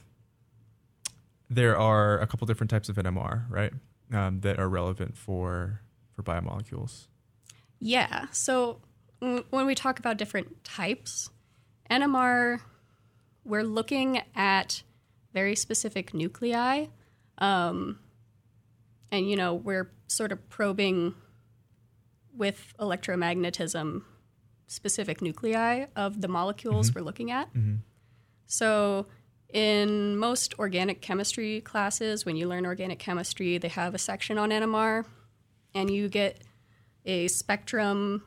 there 1.48 1.78
are 1.78 2.18
a 2.18 2.26
couple 2.26 2.46
different 2.46 2.70
types 2.70 2.88
of 2.88 2.96
NMR, 2.96 3.48
right, 3.48 3.72
um, 4.12 4.40
that 4.40 4.58
are 4.58 4.68
relevant 4.68 5.16
for 5.16 5.80
for 6.14 6.22
biomolecules. 6.22 7.08
Yeah. 7.80 8.26
So 8.30 8.80
w- 9.20 9.44
when 9.50 9.66
we 9.66 9.74
talk 9.74 9.98
about 9.98 10.16
different 10.16 10.62
types, 10.64 11.30
NMR, 11.90 12.60
we're 13.44 13.62
looking 13.64 14.22
at 14.34 14.82
very 15.32 15.56
specific 15.56 16.14
nuclei. 16.14 16.86
Um, 17.38 17.98
and, 19.10 19.28
you 19.28 19.36
know, 19.36 19.54
we're 19.54 19.90
sort 20.06 20.32
of 20.32 20.48
probing 20.48 21.14
with 22.36 22.74
electromagnetism 22.80 24.02
specific 24.66 25.20
nuclei 25.20 25.86
of 25.94 26.20
the 26.20 26.28
molecules 26.28 26.94
we're 26.94 27.02
looking 27.02 27.30
at. 27.30 27.48
So, 28.46 29.06
in 29.52 30.16
most 30.16 30.58
organic 30.58 31.00
chemistry 31.00 31.60
classes, 31.60 32.24
when 32.24 32.34
you 32.34 32.48
learn 32.48 32.66
organic 32.66 32.98
chemistry, 32.98 33.56
they 33.58 33.68
have 33.68 33.94
a 33.94 33.98
section 33.98 34.36
on 34.36 34.50
NMR, 34.50 35.04
and 35.74 35.90
you 35.90 36.08
get 36.08 36.42
a 37.04 37.28
spectrum 37.28 38.24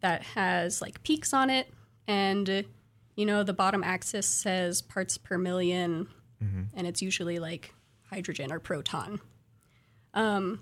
that 0.00 0.22
has 0.22 0.80
like 0.80 1.02
peaks 1.02 1.34
on 1.34 1.50
it 1.50 1.68
and 2.06 2.64
you 3.16 3.26
know 3.26 3.42
the 3.42 3.52
bottom 3.52 3.84
axis 3.84 4.26
says 4.26 4.82
parts 4.82 5.18
per 5.18 5.38
1000000 5.38 6.06
and 6.76 6.86
it's 6.86 7.00
usually 7.00 7.38
like 7.38 7.72
hydrogen 8.10 8.52
or 8.52 8.58
proton. 8.60 9.20
Um, 10.12 10.60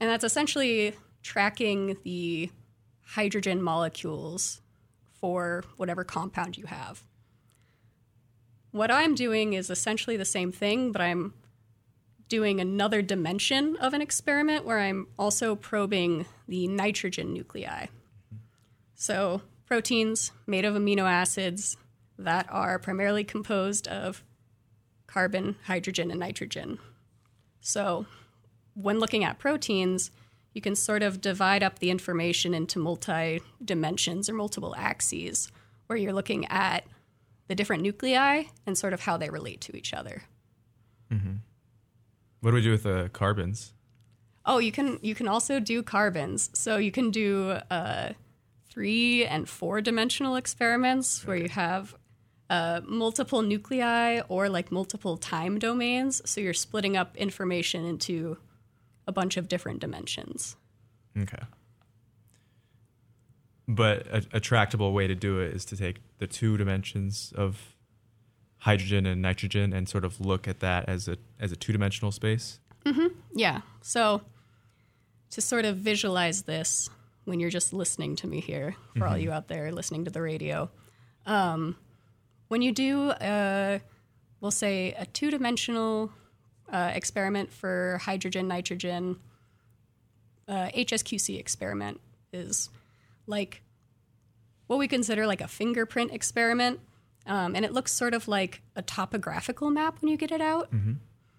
and 0.00 0.08
that's 0.08 0.24
essentially 0.24 0.94
tracking 1.22 1.96
the 2.04 2.50
hydrogen 3.02 3.60
molecules 3.60 4.62
for 5.20 5.64
whatever 5.76 6.04
compound 6.04 6.56
you 6.56 6.66
have. 6.66 7.02
What 8.70 8.90
i'm 8.92 9.16
doing 9.16 9.54
is 9.54 9.68
essentially 9.68 10.16
the 10.16 10.24
same 10.24 10.52
thing 10.52 10.92
but 10.92 11.02
i'm 11.02 11.34
doing 12.30 12.60
another 12.60 13.02
dimension 13.02 13.76
of 13.76 13.92
an 13.92 14.00
experiment 14.00 14.64
where 14.64 14.78
I'm 14.78 15.08
also 15.18 15.54
probing 15.56 16.24
the 16.48 16.68
nitrogen 16.68 17.34
nuclei. 17.34 17.86
So, 18.94 19.42
proteins 19.70 20.32
made 20.48 20.64
of 20.64 20.74
amino 20.74 21.08
acids 21.08 21.76
that 22.18 22.44
are 22.50 22.76
primarily 22.76 23.22
composed 23.22 23.86
of 23.86 24.24
carbon, 25.06 25.54
hydrogen, 25.66 26.10
and 26.10 26.18
nitrogen. 26.18 26.76
So, 27.60 28.06
when 28.74 28.98
looking 28.98 29.22
at 29.22 29.38
proteins, 29.38 30.10
you 30.54 30.60
can 30.60 30.74
sort 30.74 31.04
of 31.04 31.20
divide 31.20 31.62
up 31.62 31.78
the 31.78 31.90
information 31.90 32.52
into 32.52 32.80
multi 32.80 33.42
dimensions 33.64 34.28
or 34.28 34.32
multiple 34.32 34.74
axes, 34.76 35.52
where 35.86 35.96
you're 35.96 36.12
looking 36.12 36.46
at 36.46 36.84
the 37.46 37.54
different 37.54 37.84
nuclei 37.84 38.44
and 38.66 38.76
sort 38.76 38.92
of 38.92 39.02
how 39.02 39.16
they 39.16 39.30
relate 39.30 39.60
to 39.60 39.76
each 39.76 39.94
other. 39.94 40.24
What 42.40 42.50
do 42.50 42.54
we 42.56 42.62
do 42.62 42.72
with 42.72 42.82
the 42.82 43.08
carbons? 43.12 43.72
Oh, 44.44 44.58
you 44.58 44.72
can 44.72 44.98
you 45.00 45.14
can 45.14 45.28
also 45.28 45.60
do 45.60 45.84
carbons. 45.84 46.50
So 46.54 46.78
you 46.78 46.90
can 46.90 47.12
do 47.12 47.58
uh, 47.70 48.14
three 48.70 49.26
and 49.26 49.48
four 49.48 49.80
dimensional 49.80 50.36
experiments 50.36 51.26
where 51.26 51.36
you 51.36 51.48
have 51.48 51.94
uh, 52.48 52.80
multiple 52.84 53.42
nuclei 53.42 54.20
or 54.28 54.48
like 54.48 54.72
multiple 54.72 55.16
time 55.16 55.58
domains. 55.58 56.22
So 56.24 56.40
you're 56.40 56.54
splitting 56.54 56.96
up 56.96 57.16
information 57.16 57.84
into 57.84 58.38
a 59.06 59.12
bunch 59.12 59.36
of 59.36 59.48
different 59.48 59.80
dimensions. 59.80 60.56
Okay. 61.18 61.42
But 63.66 64.06
a, 64.06 64.24
a 64.34 64.40
tractable 64.40 64.92
way 64.92 65.06
to 65.06 65.14
do 65.14 65.40
it 65.40 65.54
is 65.54 65.64
to 65.66 65.76
take 65.76 66.00
the 66.18 66.26
two 66.26 66.56
dimensions 66.56 67.32
of 67.36 67.76
hydrogen 68.58 69.06
and 69.06 69.22
nitrogen 69.22 69.72
and 69.72 69.88
sort 69.88 70.04
of 70.04 70.20
look 70.20 70.46
at 70.46 70.60
that 70.60 70.88
as 70.88 71.08
a 71.08 71.16
as 71.38 71.52
a 71.52 71.56
two 71.56 71.72
dimensional 71.72 72.12
space. 72.12 72.60
Yeah. 73.32 73.60
So 73.80 74.22
to 75.30 75.40
sort 75.40 75.64
of 75.64 75.76
visualize 75.76 76.42
this 76.42 76.90
when 77.30 77.40
you're 77.40 77.48
just 77.48 77.72
listening 77.72 78.16
to 78.16 78.26
me 78.26 78.40
here, 78.40 78.76
for 78.98 79.06
all 79.06 79.16
you 79.16 79.32
out 79.32 79.48
there 79.48 79.70
listening 79.72 80.04
to 80.04 80.10
the 80.10 80.20
radio, 80.20 80.68
um, 81.26 81.76
when 82.48 82.60
you 82.60 82.72
do, 82.72 83.10
uh, 83.10 83.78
we'll 84.40 84.50
say, 84.50 84.92
a 84.98 85.06
two 85.06 85.30
dimensional 85.30 86.10
uh, 86.70 86.90
experiment 86.92 87.52
for 87.52 88.00
hydrogen, 88.02 88.48
nitrogen, 88.48 89.16
uh, 90.48 90.68
HSQC 90.76 91.38
experiment 91.38 92.00
is 92.32 92.68
like 93.28 93.62
what 94.66 94.78
we 94.80 94.88
consider 94.88 95.24
like 95.26 95.40
a 95.40 95.48
fingerprint 95.48 96.12
experiment. 96.12 96.80
Um, 97.26 97.54
and 97.54 97.64
it 97.64 97.72
looks 97.72 97.92
sort 97.92 98.12
of 98.12 98.26
like 98.26 98.60
a 98.74 98.82
topographical 98.82 99.70
map 99.70 100.02
when 100.02 100.10
you 100.10 100.16
get 100.16 100.32
it 100.32 100.40
out. 100.40 100.68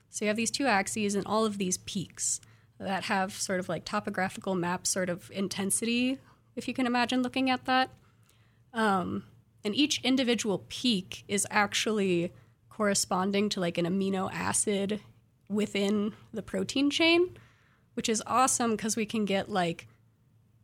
So 0.09 0.23
you 0.25 0.27
have 0.29 0.37
these 0.37 0.51
two 0.51 0.67
axes 0.67 1.15
and 1.15 1.25
all 1.25 1.45
of 1.45 1.57
these 1.57 1.77
peaks 1.79 2.39
that 2.81 3.03
have 3.03 3.33
sort 3.33 3.59
of 3.59 3.69
like 3.69 3.85
topographical 3.85 4.55
map 4.55 4.87
sort 4.87 5.09
of 5.09 5.29
intensity, 5.31 6.17
if 6.55 6.67
you 6.67 6.73
can 6.73 6.87
imagine 6.87 7.21
looking 7.21 7.49
at 7.49 7.65
that. 7.65 7.91
Um, 8.73 9.25
and 9.63 9.75
each 9.75 10.01
individual 10.03 10.65
peak 10.67 11.23
is 11.27 11.45
actually 11.51 12.31
corresponding 12.69 13.49
to 13.49 13.59
like 13.59 13.77
an 13.77 13.85
amino 13.85 14.31
acid 14.33 15.01
within 15.47 16.13
the 16.33 16.41
protein 16.41 16.89
chain, 16.89 17.37
which 17.93 18.09
is 18.09 18.23
awesome 18.25 18.71
because 18.71 18.95
we 18.95 19.05
can 19.05 19.25
get 19.25 19.49
like 19.49 19.87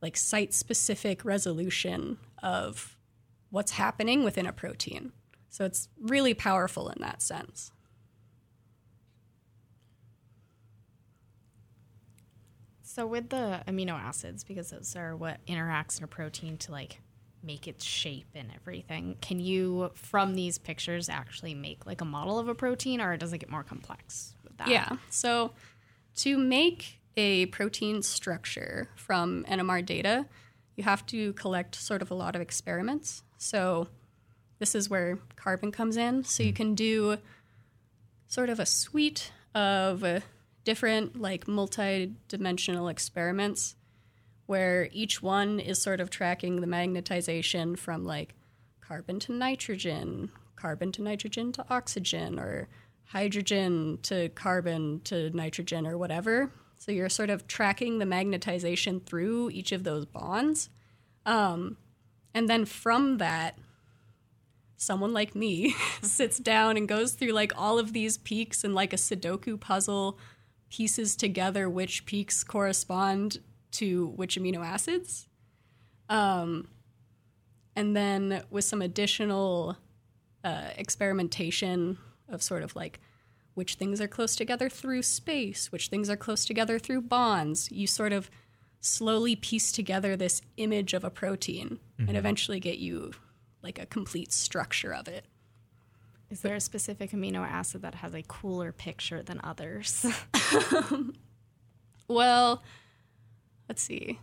like 0.02 0.16
site 0.16 0.54
specific 0.54 1.26
resolution 1.26 2.18
of 2.44 2.98
what's 3.50 3.72
happening 3.72 4.24
within 4.24 4.46
a 4.46 4.54
protein. 4.54 5.12
So 5.50 5.66
it's 5.66 5.90
really 6.00 6.36
powerful 6.36 6.90
in 6.90 7.02
that 7.02 7.22
sense. 7.22 7.72
So 12.98 13.06
with 13.06 13.30
the 13.30 13.62
amino 13.68 13.92
acids, 13.92 14.44
because 14.44 14.72
those 14.72 14.96
are 14.96 15.16
what 15.16 15.38
interacts 15.46 16.00
in 16.00 16.04
a 16.04 16.08
protein 16.08 16.58
to 16.58 16.72
like 16.72 17.00
make 17.44 17.68
its 17.68 17.86
shape 17.86 18.26
and 18.34 18.50
everything, 18.56 19.18
can 19.22 19.40
you 19.40 19.92
from 19.94 20.34
these 20.34 20.58
pictures 20.58 21.08
actually 21.08 21.54
make 21.54 21.86
like 21.86 22.02
a 22.02 22.06
model 22.06 22.40
of 22.40 22.48
a 22.48 22.56
protein, 22.56 23.00
or 23.00 23.16
does 23.16 23.32
it 23.34 23.38
get 23.38 23.52
more 23.52 23.62
complex 23.62 24.34
with 24.44 24.58
that? 24.58 24.70
Yeah. 24.70 24.98
So 25.12 25.52
to 26.16 26.40
make 26.40 27.00
a 27.16 27.46
protein 27.46 28.02
structure 28.02 28.90
from 28.96 29.46
NMR 29.48 29.86
data, 29.86 30.26
you 30.76 30.84
have 30.84 31.06
to 31.06 31.34
collect 31.34 31.76
sort 31.76 32.02
of 32.02 32.10
a 32.10 32.16
lot 32.16 32.36
of 32.36 32.42
experiments. 32.42 33.22
So 33.38 33.90
this 34.58 34.74
is 34.74 34.90
where 34.90 35.20
carbon 35.36 35.72
comes 35.72 35.98
in. 35.98 36.24
So 36.24 36.42
you 36.42 36.50
mm-hmm. 36.50 36.56
can 36.56 36.74
do 36.74 37.18
sort 38.26 38.50
of 38.50 38.60
a 38.60 38.66
suite 38.66 39.32
of 39.54 40.04
different 40.68 41.18
like 41.22 41.48
multi-dimensional 41.48 42.90
experiments 42.90 43.78
where 44.48 44.90
each 44.92 45.24
one 45.24 45.62
is 45.62 45.82
sort 45.82 46.02
of 46.02 46.10
tracking 46.10 46.60
the 46.60 46.68
magnetization 46.68 47.80
from 47.80 48.04
like 48.04 48.36
carbon 48.82 49.18
to 49.18 49.32
nitrogen, 49.32 50.30
carbon 50.58 50.92
to 50.92 51.02
nitrogen 51.02 51.54
to 51.54 51.66
oxygen, 51.70 52.38
or 52.38 52.68
hydrogen 53.06 53.98
to 54.04 54.28
carbon 54.36 55.00
to 55.06 55.30
nitrogen, 55.30 55.88
or 55.88 55.98
whatever. 55.98 56.52
So 56.78 56.92
you're 56.92 57.08
sort 57.08 57.30
of 57.30 57.48
tracking 57.48 58.00
the 58.00 58.06
magnetization 58.06 59.06
through 59.06 59.52
each 59.52 59.72
of 59.72 59.86
those 59.86 60.06
bonds. 60.06 60.70
Um, 61.26 61.78
and 62.34 62.50
then 62.50 62.66
from 62.66 63.20
that, 63.20 63.58
someone 64.76 65.14
like 65.14 65.34
me 65.34 65.74
sits 66.02 66.40
down 66.40 66.76
and 66.76 66.90
goes 66.90 67.14
through 67.14 67.32
like 67.32 67.54
all 67.56 67.80
of 67.80 67.94
these 67.94 68.18
peaks 68.18 68.66
and 68.66 68.76
like 68.76 68.92
a 68.92 68.98
Sudoku 68.98 69.58
puzzle 69.58 70.20
pieces 70.70 71.16
together 71.16 71.70
which 71.70 72.06
peaks 72.06 72.44
correspond 72.44 73.40
to 73.72 74.08
which 74.16 74.38
amino 74.38 74.66
acids. 74.66 75.28
Um, 76.10 76.68
and 77.76 77.96
then 77.96 78.44
with 78.50 78.66
some 78.66 78.82
additional 78.82 79.78
uh, 80.44 80.70
experimentation 80.78 81.98
of 82.30 82.42
sort 82.42 82.64
of 82.64 82.76
like 82.76 83.00
which 83.54 83.76
things 83.76 84.00
are 84.00 84.08
close 84.08 84.36
together 84.36 84.70
through 84.70 85.02
space, 85.02 85.72
which 85.72 85.88
things 85.88 86.10
are 86.10 86.18
close 86.18 86.46
together 86.46 86.78
through 86.78 87.02
bonds, 87.02 87.72
you 87.72 87.88
sort 87.88 88.14
of 88.14 88.30
slowly 88.80 89.36
piece 89.36 89.72
together 89.72 90.16
this 90.16 90.42
image 90.58 90.94
of 90.94 91.04
a 91.04 91.10
protein 91.10 91.80
and 92.08 92.16
eventually 92.16 92.60
get 92.60 92.78
you 92.78 93.12
like 93.64 93.80
a 93.80 93.86
complete 93.86 94.32
structure 94.32 94.94
of 94.94 95.08
it. 95.08 95.26
Is 96.30 96.42
there 96.42 96.56
a 96.56 96.60
specific 96.60 97.12
amino 97.12 97.48
acid 97.48 97.82
that 97.84 97.96
has 97.96 98.14
a 98.14 98.22
cooler 98.22 98.72
picture 98.72 99.24
than 99.24 99.40
others? 99.44 100.06
well, 102.08 102.64
let's 103.70 103.82
see. 103.82 104.20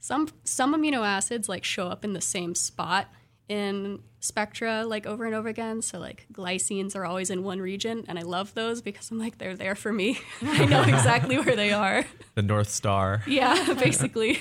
Some 0.00 0.28
some 0.44 0.74
amino 0.74 1.06
acids 1.06 1.48
like 1.48 1.64
show 1.64 1.88
up 1.88 2.04
in 2.04 2.12
the 2.12 2.20
same 2.20 2.54
spot 2.54 3.08
in 3.48 4.00
spectra 4.20 4.84
like 4.84 5.06
over 5.06 5.24
and 5.24 5.34
over 5.34 5.48
again. 5.48 5.80
So 5.80 5.98
like 5.98 6.26
glycines 6.32 6.94
are 6.94 7.04
always 7.06 7.30
in 7.30 7.42
one 7.42 7.60
region, 7.60 8.04
and 8.06 8.18
I 8.18 8.22
love 8.22 8.52
those 8.54 8.82
because 8.82 9.10
I'm 9.10 9.18
like 9.18 9.38
they're 9.38 9.56
there 9.56 9.74
for 9.74 9.92
me. 9.92 10.20
I 10.42 10.66
know 10.66 10.82
exactly 10.82 11.38
where 11.38 11.56
they 11.56 11.72
are. 11.72 12.04
The 12.34 12.42
North 12.42 12.68
Star. 12.68 13.22
Yeah, 13.26 13.74
basically. 13.74 14.38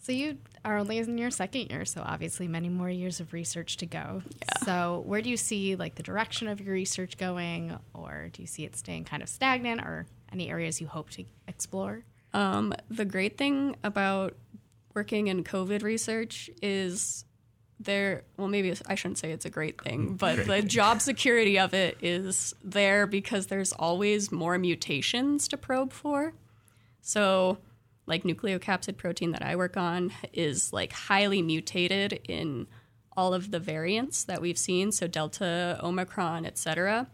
So 0.00 0.12
you 0.12 0.38
are 0.68 0.78
only 0.78 0.98
in 0.98 1.16
your 1.16 1.30
second 1.30 1.70
year, 1.70 1.84
so 1.84 2.02
obviously 2.04 2.46
many 2.46 2.68
more 2.68 2.90
years 2.90 3.20
of 3.20 3.32
research 3.32 3.76
to 3.78 3.86
go. 3.86 4.22
Yeah. 4.28 4.64
So 4.64 5.02
where 5.06 5.22
do 5.22 5.30
you 5.30 5.36
see 5.36 5.76
like 5.76 5.94
the 5.94 6.02
direction 6.02 6.46
of 6.48 6.60
your 6.60 6.74
research 6.74 7.16
going, 7.16 7.76
or 7.94 8.28
do 8.32 8.42
you 8.42 8.46
see 8.46 8.64
it 8.64 8.76
staying 8.76 9.04
kind 9.04 9.22
of 9.22 9.28
stagnant, 9.28 9.80
or 9.80 10.06
any 10.30 10.50
areas 10.50 10.80
you 10.80 10.86
hope 10.86 11.10
to 11.10 11.24
explore? 11.46 12.04
Um, 12.34 12.74
the 12.90 13.06
great 13.06 13.38
thing 13.38 13.76
about 13.82 14.36
working 14.94 15.28
in 15.28 15.42
COVID 15.44 15.82
research 15.82 16.50
is 16.60 17.24
there. 17.80 18.24
Well, 18.36 18.48
maybe 18.48 18.74
I 18.86 18.94
shouldn't 18.94 19.18
say 19.18 19.30
it's 19.32 19.46
a 19.46 19.50
great 19.50 19.80
thing, 19.80 20.14
but 20.16 20.34
Great 20.34 20.46
the 20.46 20.52
thing. 20.60 20.68
job 20.68 21.00
security 21.00 21.58
of 21.58 21.72
it 21.72 21.96
is 22.02 22.54
there 22.62 23.06
because 23.06 23.46
there's 23.46 23.72
always 23.72 24.30
more 24.30 24.58
mutations 24.58 25.48
to 25.48 25.56
probe 25.56 25.92
for. 25.92 26.34
So, 27.00 27.58
like 28.08 28.24
nucleocapsid 28.24 28.96
protein 28.96 29.32
that 29.32 29.42
I 29.42 29.54
work 29.54 29.76
on 29.76 30.12
is 30.32 30.72
like 30.72 30.92
highly 30.92 31.42
mutated 31.42 32.20
in 32.28 32.66
all 33.16 33.34
of 33.34 33.50
the 33.50 33.60
variants 33.60 34.24
that 34.24 34.40
we've 34.40 34.58
seen, 34.58 34.92
so 34.92 35.06
Delta, 35.06 35.78
Omicron, 35.82 36.46
etc. 36.46 37.08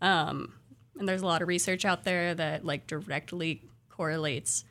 Um, 0.00 0.54
and 0.98 1.08
there's 1.08 1.22
a 1.22 1.26
lot 1.26 1.42
of 1.42 1.48
research 1.48 1.84
out 1.84 2.04
there 2.04 2.34
that 2.34 2.64
like 2.64 2.86
directly 2.86 3.62
correlates 3.88 4.64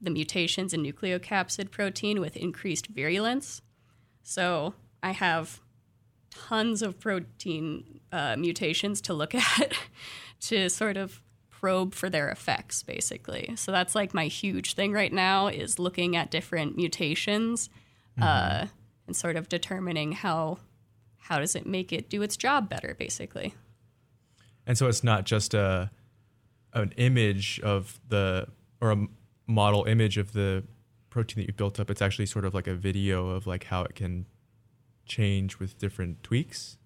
the 0.00 0.10
mutations 0.10 0.72
in 0.72 0.82
nucleocapsid 0.82 1.70
protein 1.70 2.20
with 2.20 2.36
increased 2.36 2.88
virulence. 2.88 3.62
So 4.22 4.74
I 5.02 5.12
have 5.12 5.60
tons 6.30 6.82
of 6.82 7.00
protein 7.00 8.00
uh, 8.12 8.36
mutations 8.36 9.00
to 9.02 9.14
look 9.14 9.34
at 9.60 9.72
to 10.40 10.68
sort 10.68 10.96
of 10.96 11.20
probe 11.60 11.92
for 11.94 12.08
their 12.08 12.28
effects 12.28 12.82
basically 12.84 13.52
so 13.56 13.72
that's 13.72 13.94
like 13.94 14.14
my 14.14 14.26
huge 14.26 14.74
thing 14.74 14.92
right 14.92 15.12
now 15.12 15.48
is 15.48 15.78
looking 15.78 16.14
at 16.14 16.30
different 16.30 16.76
mutations 16.76 17.68
uh, 18.20 18.66
and 19.06 19.16
sort 19.16 19.36
of 19.36 19.48
determining 19.48 20.12
how 20.12 20.58
how 21.16 21.38
does 21.40 21.56
it 21.56 21.66
make 21.66 21.92
it 21.92 22.08
do 22.08 22.22
its 22.22 22.36
job 22.36 22.68
better 22.68 22.94
basically 22.98 23.54
And 24.66 24.76
so 24.78 24.86
it's 24.86 25.02
not 25.02 25.24
just 25.24 25.54
a 25.54 25.90
an 26.74 26.92
image 26.96 27.58
of 27.60 27.98
the 28.08 28.46
or 28.80 28.92
a 28.92 29.06
model 29.46 29.84
image 29.84 30.16
of 30.18 30.32
the 30.32 30.62
protein 31.10 31.42
that 31.42 31.46
you 31.48 31.54
built 31.54 31.80
up. 31.80 31.90
It's 31.90 32.02
actually 32.02 32.26
sort 32.26 32.44
of 32.44 32.52
like 32.54 32.66
a 32.68 32.74
video 32.74 33.30
of 33.30 33.46
like 33.46 33.64
how 33.64 33.82
it 33.82 33.94
can 33.94 34.26
change 35.06 35.58
with 35.58 35.78
different 35.78 36.22
tweaks. 36.22 36.76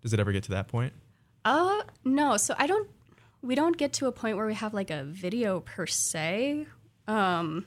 Does 0.00 0.12
it 0.14 0.20
ever 0.20 0.32
get 0.32 0.44
to 0.44 0.50
that 0.52 0.68
point? 0.68 0.92
Uh 1.44 1.82
no, 2.04 2.36
so 2.36 2.54
I 2.58 2.66
don't 2.66 2.88
we 3.42 3.54
don't 3.54 3.76
get 3.76 3.92
to 3.94 4.06
a 4.06 4.12
point 4.12 4.36
where 4.36 4.46
we 4.46 4.54
have 4.54 4.74
like 4.74 4.90
a 4.90 5.04
video 5.04 5.60
per 5.60 5.86
se. 5.86 6.66
Um 7.06 7.66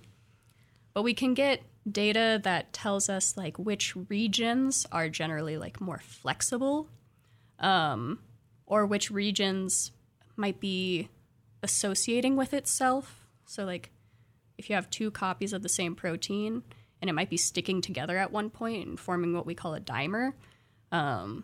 but 0.93 1.03
we 1.03 1.13
can 1.13 1.33
get 1.33 1.63
data 1.89 2.39
that 2.43 2.71
tells 2.71 3.09
us 3.09 3.35
like 3.35 3.57
which 3.57 3.95
regions 4.09 4.85
are 4.91 5.09
generally 5.09 5.57
like 5.57 5.81
more 5.81 5.99
flexible 5.99 6.87
um 7.59 8.19
or 8.65 8.85
which 8.85 9.11
regions 9.11 9.91
might 10.35 10.59
be 10.59 11.09
associating 11.61 12.35
with 12.35 12.53
itself. 12.53 13.25
So 13.45 13.65
like 13.65 13.91
if 14.57 14.69
you 14.69 14.75
have 14.75 14.89
two 14.89 15.11
copies 15.11 15.53
of 15.53 15.63
the 15.63 15.69
same 15.69 15.95
protein 15.95 16.63
and 17.01 17.09
it 17.09 17.13
might 17.13 17.29
be 17.29 17.37
sticking 17.37 17.81
together 17.81 18.17
at 18.17 18.31
one 18.31 18.49
point 18.49 18.87
and 18.87 18.99
forming 18.99 19.33
what 19.33 19.45
we 19.45 19.55
call 19.55 19.73
a 19.73 19.81
dimer, 19.81 20.33
um, 20.91 21.43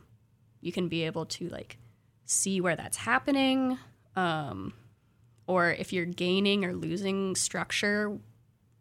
you 0.61 0.71
can 0.71 0.87
be 0.87 1.03
able 1.03 1.25
to 1.25 1.49
like 1.49 1.77
see 2.25 2.61
where 2.61 2.75
that's 2.75 2.97
happening 2.97 3.77
um, 4.15 4.73
or 5.47 5.71
if 5.71 5.93
you're 5.93 6.05
gaining 6.05 6.65
or 6.65 6.73
losing 6.73 7.35
structure 7.35 8.17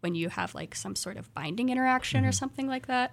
when 0.00 0.14
you 0.14 0.28
have 0.28 0.54
like 0.54 0.74
some 0.74 0.94
sort 0.94 1.16
of 1.16 1.32
binding 1.34 1.68
interaction 1.68 2.24
or 2.24 2.32
something 2.32 2.68
like 2.68 2.86
that. 2.86 3.12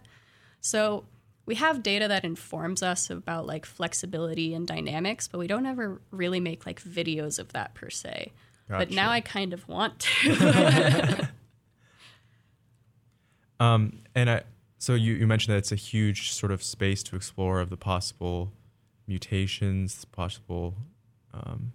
So 0.62 1.06
we 1.46 1.56
have 1.56 1.84
data 1.84 2.08
that 2.08 2.24
informs 2.24 2.84
us 2.84 3.10
about 3.10 3.46
like 3.46 3.66
flexibility 3.66 4.54
and 4.54 4.68
dynamics 4.68 5.28
but 5.28 5.38
we 5.38 5.48
don't 5.48 5.66
ever 5.66 6.02
really 6.12 6.40
make 6.40 6.66
like 6.66 6.82
videos 6.82 7.40
of 7.40 7.54
that 7.54 7.74
per 7.74 7.90
se. 7.90 8.32
But 8.68 8.90
now 8.90 9.12
i 9.12 9.22
kind 9.22 9.54
of 9.54 9.68
want 9.68 10.00
to. 10.00 11.30
Um, 13.60 14.00
and 14.14 14.30
I, 14.30 14.44
so 14.78 14.94
you, 14.94 15.14
you 15.14 15.28
mentioned 15.28 15.54
that 15.54 15.60
it's 15.60 15.72
a 15.72 15.78
huge 15.78 16.32
sort 16.32 16.52
of 16.52 16.62
space 16.64 17.04
to 17.04 17.16
explore 17.16 17.60
of 17.60 17.70
the 17.70 17.78
possible 17.78 18.52
mutations, 19.08 20.06
possible 20.06 20.76
um, 21.34 21.74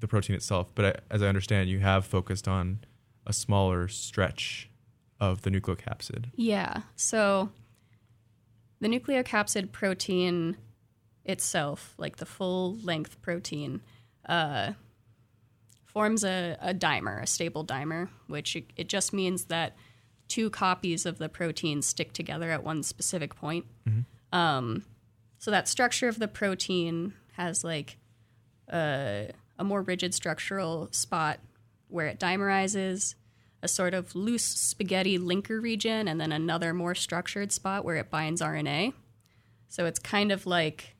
the 0.00 0.08
protein 0.08 0.36
itself. 0.36 0.70
But 0.74 0.84
I, 0.84 1.14
as 1.14 1.22
I 1.22 1.26
understand, 1.26 1.68
you 1.68 1.80
have 1.80 2.04
focused 2.04 2.48
on 2.48 2.80
a 3.26 3.32
smaller 3.32 3.88
stretch 3.88 4.70
of 5.20 5.42
the 5.42 5.50
nucleocapsid. 5.50 6.26
Yeah. 6.34 6.82
So 6.96 7.50
the 8.80 8.88
nucleocapsid 8.88 9.72
protein 9.72 10.56
itself, 11.24 11.94
like 11.98 12.16
the 12.16 12.26
full 12.26 12.76
length 12.82 13.20
protein, 13.20 13.82
uh, 14.28 14.72
forms 15.84 16.24
a, 16.24 16.56
a 16.60 16.72
dimer, 16.72 17.22
a 17.22 17.26
stable 17.26 17.64
dimer, 17.64 18.08
which 18.28 18.54
it, 18.54 18.72
it 18.76 18.88
just 18.88 19.12
means 19.12 19.46
that 19.46 19.76
two 20.28 20.50
copies 20.50 21.06
of 21.06 21.18
the 21.18 21.28
protein 21.28 21.82
stick 21.82 22.12
together 22.12 22.50
at 22.50 22.62
one 22.62 22.82
specific 22.82 23.34
point. 23.34 23.64
Um, 24.32 24.84
so 25.38 25.50
that 25.50 25.68
structure 25.68 26.06
of 26.06 26.18
the 26.18 26.28
protein 26.28 27.14
has 27.32 27.64
like 27.64 27.96
a, 28.70 29.30
a 29.58 29.64
more 29.64 29.82
rigid 29.82 30.14
structural 30.14 30.88
spot 30.92 31.40
where 31.88 32.06
it 32.06 32.20
dimerizes, 32.20 33.14
a 33.62 33.68
sort 33.68 33.94
of 33.94 34.14
loose 34.14 34.44
spaghetti 34.44 35.18
linker 35.18 35.60
region, 35.60 36.06
and 36.06 36.20
then 36.20 36.32
another 36.32 36.72
more 36.72 36.94
structured 36.94 37.50
spot 37.50 37.84
where 37.84 37.96
it 37.96 38.10
binds 38.10 38.40
RNA. 38.40 38.92
So 39.68 39.86
it's 39.86 39.98
kind 39.98 40.32
of 40.32 40.46
like 40.46 40.94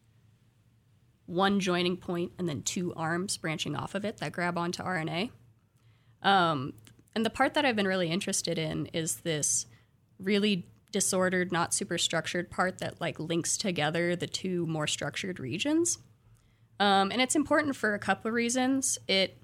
one 1.27 1.61
joining 1.61 1.97
point 1.97 2.33
and 2.39 2.49
then 2.49 2.63
two 2.63 2.93
arms 2.95 3.37
branching 3.37 3.77
off 3.77 3.95
of 3.95 4.05
it 4.05 4.17
that 4.17 4.33
grab 4.33 4.57
onto 4.57 4.83
RNA. 4.83 5.31
Um, 6.23 6.73
and 7.15 7.25
the 7.25 7.31
part 7.31 7.55
that 7.55 7.65
I've 7.65 7.77
been 7.77 7.87
really 7.87 8.11
interested 8.11 8.59
in 8.59 8.87
is 8.87 9.17
this 9.17 9.67
really 10.19 10.67
disordered, 10.91 11.53
not 11.53 11.75
super 11.75 11.99
structured 11.99 12.51
part 12.51 12.79
that 12.79 13.01
like 13.01 13.21
links 13.21 13.57
together 13.57 14.17
the 14.17 14.27
two 14.27 14.67
more 14.67 14.87
structured 14.87 15.39
regions. 15.39 15.99
Um, 16.81 17.11
and 17.11 17.21
it's 17.21 17.37
important 17.37 17.77
for 17.77 17.95
a 17.95 17.99
couple 17.99 18.29
of 18.29 18.35
reasons. 18.35 18.99
It 19.09 19.39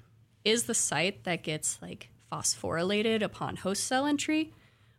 is 0.44 0.64
the 0.64 0.74
site 0.74 1.24
that 1.24 1.42
gets 1.42 1.80
like 1.82 2.10
phosphorylated 2.30 3.22
upon 3.22 3.56
host 3.56 3.84
cell 3.84 4.06
entry, 4.06 4.52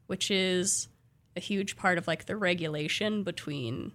which 0.08 0.30
is 0.32 0.88
a 1.36 1.40
huge 1.40 1.76
part 1.76 1.98
of 1.98 2.08
like 2.08 2.26
the 2.26 2.36
regulation 2.36 3.24
between 3.24 3.92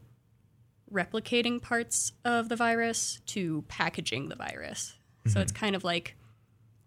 replicating 0.92 1.60
parts 1.62 2.12
of 2.24 2.48
the 2.48 2.56
virus 2.56 3.20
to 3.26 3.64
packaging 3.68 4.28
the 4.28 4.36
virus. 4.36 4.94
So 5.26 5.40
it's 5.40 5.52
kind 5.52 5.76
of 5.76 5.84
like 5.84 6.16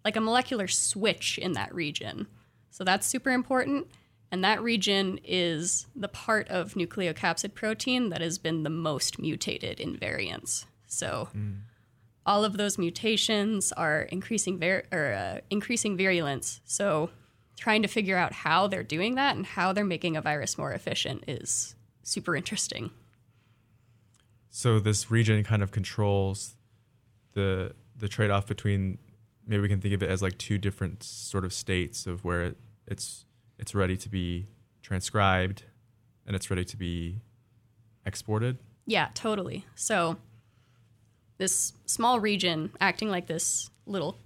like 0.04 0.16
a 0.18 0.22
molecular 0.22 0.68
switch 0.68 1.38
in 1.38 1.54
that 1.54 1.74
region. 1.74 2.28
So 2.72 2.84
that's 2.84 3.08
super 3.08 3.30
important. 3.30 3.88
And 4.32 4.44
that 4.44 4.62
region 4.62 5.20
is 5.24 5.86
the 5.96 6.08
part 6.08 6.48
of 6.50 6.74
nucleocapsid 6.74 7.54
protein 7.54 8.10
that 8.10 8.20
has 8.20 8.38
been 8.38 8.64
the 8.64 8.70
most 8.70 9.20
mutated 9.20 9.80
in 9.80 9.96
variants. 9.96 10.66
So 10.94 11.30
all 12.26 12.46
of 12.46 12.58
those 12.58 12.78
mutations 12.78 13.72
are 13.74 14.04
increasing 14.04 14.60
var- 14.60 14.86
or 14.92 15.14
uh, 15.14 15.40
increasing 15.50 15.98
virulence. 15.98 16.62
So 16.66 17.10
trying 17.58 17.82
to 17.82 17.88
figure 17.88 18.18
out 18.18 18.34
how 18.34 18.68
they're 18.68 18.84
doing 18.84 19.16
that 19.16 19.36
and 19.36 19.46
how 19.46 19.74
they're 19.74 19.86
making 19.86 20.18
a 20.18 20.22
virus 20.22 20.58
more 20.58 20.72
efficient 20.72 21.24
is 21.28 21.76
super 22.04 22.36
interesting. 22.36 22.92
So 24.50 24.80
this 24.80 25.10
region 25.10 25.44
kind 25.44 25.64
of 25.64 25.72
controls 25.72 26.56
the 27.34 27.74
the 27.96 28.08
trade 28.08 28.30
off 28.32 28.48
between 28.48 28.98
maybe 29.48 29.62
we 29.62 29.70
can 29.70 29.82
think 29.82 29.94
of 29.94 30.04
it 30.04 30.10
as 30.10 30.22
like 30.22 30.38
two 30.38 30.58
different 30.58 31.04
sort 31.04 31.46
of 31.46 31.54
states 31.54 32.06
of 32.06 32.24
where 32.24 32.44
it, 32.44 32.58
it's 32.88 33.26
it's 33.58 33.74
ready 33.76 33.98
to 33.98 34.10
be 34.10 34.48
transcribed 34.82 35.64
and 36.26 36.36
it's 36.36 36.50
ready 36.50 36.66
to 36.66 36.78
be 36.78 37.20
exported. 38.06 38.58
Yeah, 38.86 39.10
totally. 39.14 39.66
So 39.76 40.18
this 41.38 41.74
small 41.86 42.20
region 42.20 42.72
acting 42.80 43.10
like 43.10 43.28
this 43.28 43.70
little 43.86 44.18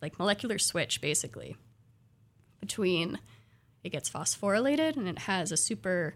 like 0.00 0.18
molecular 0.18 0.58
switch 0.58 1.00
basically 1.00 1.56
between 2.60 3.18
it 3.82 3.90
gets 3.90 4.08
phosphorylated 4.08 4.96
and 4.96 5.08
it 5.08 5.20
has 5.20 5.50
a 5.50 5.56
super 5.56 6.14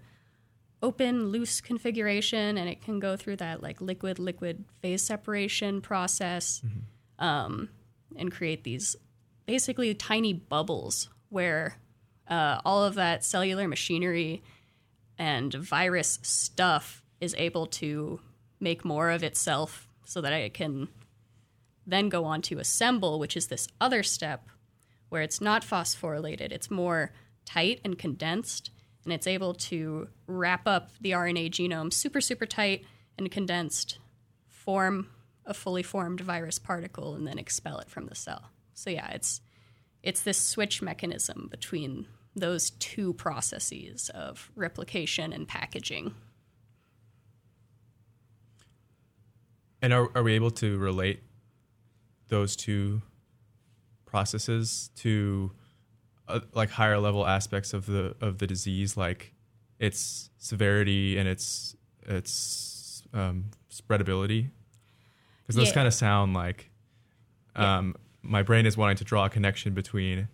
open, 0.83 1.29
loose 1.29 1.61
configuration, 1.61 2.59
and 2.59 2.69
it 2.69 2.83
can 2.83 3.01
go 3.01 3.17
through 3.17 3.37
that 3.37 3.63
like 3.63 3.81
liquid 3.81 4.19
liquid 4.19 4.65
phase 4.81 5.03
separation 5.03 5.81
process 5.81 6.63
um, 7.19 7.69
and 8.17 8.31
create 8.31 8.65
these 8.65 8.97
basically 9.47 9.95
tiny 9.95 10.33
bubbles 10.33 11.09
where 11.29 11.77
uh, 12.29 12.61
all 12.65 12.85
of 12.85 12.95
that 12.95 13.25
cellular 13.25 13.67
machinery 13.67 14.43
and 15.19 15.55
virus 15.55 16.19
stuff 16.23 17.03
is 17.21 17.35
able 17.39 17.67
to 17.67 18.21
make 18.61 18.85
more 18.85 19.11
of 19.11 19.23
itself 19.23 19.86
so 20.07 20.21
that 20.21 20.33
I 20.33 20.49
can 20.49 20.89
then 21.87 22.09
go 22.09 22.25
on 22.25 22.41
to 22.43 22.59
assemble, 22.59 23.19
which 23.19 23.37
is 23.37 23.49
this 23.49 23.69
other 23.81 24.03
step 24.03 24.49
where 25.09 25.23
it's 25.23 25.41
not 25.41 25.63
phosphorylated, 25.63 26.51
it's 26.51 26.71
more 26.71 27.13
tight 27.45 27.81
and 27.85 27.99
condensed, 27.99 28.71
and 29.05 29.13
it's 29.13 29.27
able 29.27 29.55
to 29.55 30.09
wrap 30.27 30.67
up 30.67 30.91
the 31.01 31.13
RNA 31.13 31.51
genome 31.51 31.93
super, 31.93 32.21
super 32.21 32.47
tight 32.47 32.85
and 33.17 33.31
condensed, 33.31 33.99
form 34.49 35.09
a 35.45 35.55
fully 35.55 35.83
formed 35.83 36.21
virus 36.21 36.59
particle, 36.59 37.15
and 37.15 37.27
then 37.27 37.39
expel 37.39 37.79
it 37.79 37.89
from 37.89 38.07
the 38.07 38.17
cell. 38.17 38.51
So 38.75 38.91
yeah, 38.91 39.09
it's 39.11 39.41
it's 40.03 40.23
this 40.23 40.39
switch 40.39 40.83
mechanism 40.83 41.49
between 41.51 42.07
those 42.35 42.71
two 42.71 43.15
processes 43.15 44.11
of 44.11 44.51
replication 44.55 45.33
and 45.33 45.49
packaging. 45.49 46.15
And 49.83 49.93
are, 49.93 50.11
are 50.17 50.23
we 50.23 50.33
able 50.35 50.51
to 50.53 50.79
relate 50.79 51.23
those 52.29 52.57
two 52.57 53.03
processes 54.05 54.91
to 54.97 55.53
uh, 56.29 56.41
like 56.55 56.71
higher 56.71 56.99
level 56.99 57.27
aspects 57.27 57.73
of 57.73 57.87
the 57.87 58.15
of 58.21 58.39
the 58.39 58.47
disease, 58.47 58.97
like 58.97 59.33
its 59.79 60.31
severity 60.39 61.19
and 61.19 61.29
its 61.29 61.77
its 62.07 63.03
um, 63.13 63.47
spreadability? 63.71 64.51
Because 65.43 65.57
those 65.57 65.69
Yeah. 65.69 65.75
kind 65.75 65.87
of 65.87 65.95
sound 65.95 66.35
like 66.35 66.71
um, 67.55 67.95
my 68.23 68.43
brain 68.43 68.67
is 68.67 68.77
wanting 68.77 68.97
to 68.97 69.05
draw 69.05 69.27
a 69.27 69.31
connection 69.31 69.73
between 69.75 70.29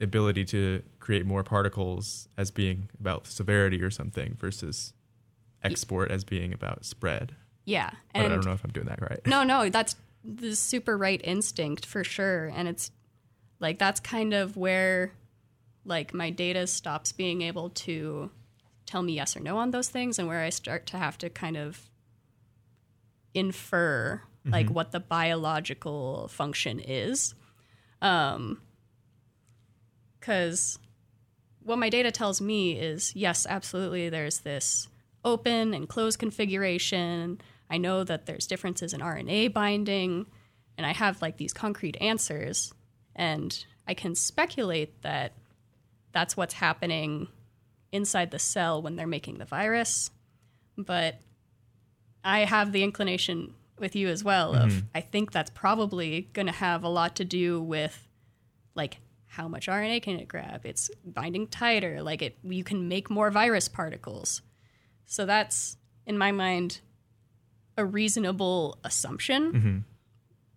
ability 0.00 0.44
to 0.46 0.82
create 1.00 1.26
more 1.26 1.42
particles 1.42 2.28
as 2.38 2.50
being 2.50 2.88
about 2.98 3.26
severity 3.26 3.82
or 3.82 3.90
something 3.90 4.36
versus 4.38 4.92
export 5.62 6.10
as 6.10 6.24
being 6.24 6.52
about 6.54 6.84
spread. 6.84 7.34
Yeah, 7.70 7.90
But 8.12 8.24
I 8.24 8.28
don't 8.28 8.44
know 8.44 8.52
if 8.52 8.64
I'm 8.64 8.72
doing 8.72 8.86
that 8.86 9.00
right. 9.00 9.24
no, 9.26 9.44
no, 9.44 9.68
that's 9.68 9.94
the 10.24 10.56
super 10.56 10.98
right 10.98 11.20
instinct 11.22 11.86
for 11.86 12.02
sure, 12.02 12.46
and 12.54 12.66
it's 12.66 12.90
like 13.60 13.78
that's 13.78 14.00
kind 14.00 14.34
of 14.34 14.56
where 14.56 15.12
like 15.84 16.12
my 16.12 16.30
data 16.30 16.66
stops 16.66 17.12
being 17.12 17.42
able 17.42 17.70
to 17.70 18.30
tell 18.86 19.02
me 19.02 19.12
yes 19.14 19.36
or 19.36 19.40
no 19.40 19.56
on 19.58 19.70
those 19.70 19.88
things, 19.88 20.18
and 20.18 20.26
where 20.26 20.40
I 20.40 20.50
start 20.50 20.86
to 20.86 20.96
have 20.98 21.16
to 21.18 21.30
kind 21.30 21.56
of 21.56 21.88
infer 23.34 24.20
like 24.46 24.70
what 24.70 24.90
the 24.90 25.00
biological 25.00 26.28
function 26.28 26.80
is. 26.80 27.34
Um, 28.02 28.60
because 30.18 30.78
what 31.62 31.78
my 31.78 31.88
data 31.90 32.10
tells 32.10 32.40
me 32.40 32.72
is 32.72 33.14
yes, 33.14 33.46
absolutely, 33.48 34.08
there's 34.08 34.40
this 34.40 34.88
open 35.24 35.74
and 35.74 35.88
closed 35.88 36.18
configuration. 36.18 37.40
I 37.70 37.78
know 37.78 38.04
that 38.04 38.26
there's 38.26 38.46
differences 38.46 38.92
in 38.92 39.00
RNA 39.00 39.52
binding, 39.52 40.26
and 40.76 40.86
I 40.86 40.92
have 40.92 41.22
like 41.22 41.36
these 41.36 41.52
concrete 41.52 41.96
answers, 42.00 42.74
and 43.14 43.64
I 43.86 43.94
can 43.94 44.14
speculate 44.14 45.02
that 45.02 45.32
that's 46.12 46.36
what's 46.36 46.54
happening 46.54 47.28
inside 47.92 48.30
the 48.32 48.38
cell 48.38 48.82
when 48.82 48.96
they're 48.96 49.06
making 49.06 49.38
the 49.38 49.44
virus. 49.44 50.10
But 50.76 51.20
I 52.24 52.40
have 52.40 52.72
the 52.72 52.82
inclination 52.82 53.54
with 53.78 53.96
you 53.96 54.08
as 54.08 54.22
well 54.22 54.54
of 54.54 54.70
mm-hmm. 54.70 54.86
I 54.94 55.00
think 55.00 55.32
that's 55.32 55.50
probably 55.50 56.28
going 56.32 56.46
to 56.46 56.52
have 56.52 56.84
a 56.84 56.88
lot 56.88 57.16
to 57.16 57.24
do 57.24 57.62
with 57.62 58.08
like 58.74 58.98
how 59.26 59.48
much 59.48 59.68
RNA 59.68 60.02
can 60.02 60.18
it 60.18 60.28
grab? 60.28 60.66
It's 60.66 60.90
binding 61.04 61.46
tighter. 61.46 62.02
Like 62.02 62.20
it, 62.20 62.36
you 62.42 62.64
can 62.64 62.88
make 62.88 63.08
more 63.08 63.30
virus 63.30 63.68
particles. 63.68 64.42
So 65.06 65.24
that's 65.24 65.76
in 66.04 66.18
my 66.18 66.32
mind 66.32 66.80
a 67.80 67.84
reasonable 67.84 68.78
assumption. 68.84 69.84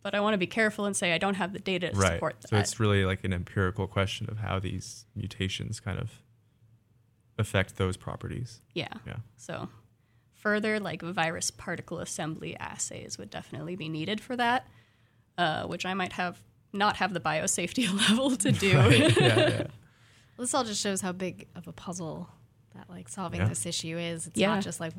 But 0.04 0.14
I 0.14 0.20
want 0.20 0.34
to 0.34 0.38
be 0.38 0.48
careful 0.48 0.86
and 0.86 0.96
say 0.96 1.14
I 1.14 1.18
don't 1.18 1.36
have 1.36 1.54
the 1.54 1.60
data 1.60 1.90
to 1.90 1.96
right. 1.98 2.14
support 2.14 2.42
that. 2.42 2.50
So 2.50 2.58
it's 2.58 2.80
really 2.80 3.06
like 3.06 3.24
an 3.24 3.32
empirical 3.34 3.88
question 3.88 4.28
of 4.30 4.38
how 4.40 4.60
these 4.60 5.06
mutations 5.16 5.80
kind 5.80 5.98
of 5.98 6.12
affect 7.40 7.78
those 7.78 7.98
properties. 7.98 8.62
yeah. 8.74 8.90
Yeah. 9.08 9.18
So 9.38 9.70
further 10.34 10.80
like 10.80 11.02
virus 11.02 11.50
particle 11.52 12.00
assembly 12.00 12.56
assays 12.58 13.18
would 13.18 13.30
definitely 13.30 13.76
be 13.78 13.88
needed 13.90 14.20
for 14.22 14.36
that, 14.36 14.68
uh, 15.38 15.64
which 15.66 15.86
I 15.86 15.94
might 15.94 16.14
have 16.14 16.42
not 16.74 16.98
have 16.98 17.14
the 17.14 17.20
biosafety 17.22 17.88
level 18.10 18.36
to 18.36 18.52
do. 18.52 18.68
yeah, 18.68 19.08
yeah. 19.20 19.64
This 20.38 20.54
all 20.54 20.64
just 20.66 20.82
shows 20.82 21.00
how 21.02 21.12
big 21.14 21.48
of 21.56 21.68
a 21.68 21.72
puzzle 21.72 22.28
that 22.76 22.90
like 22.90 23.08
solving 23.08 23.40
Yeah. 23.40 23.48
this 23.48 23.66
issue 23.66 23.98
is. 23.98 24.28
It's 24.28 24.38
Yeah. 24.38 24.56
not 24.56 24.64
just 24.64 24.80
like 24.82 24.94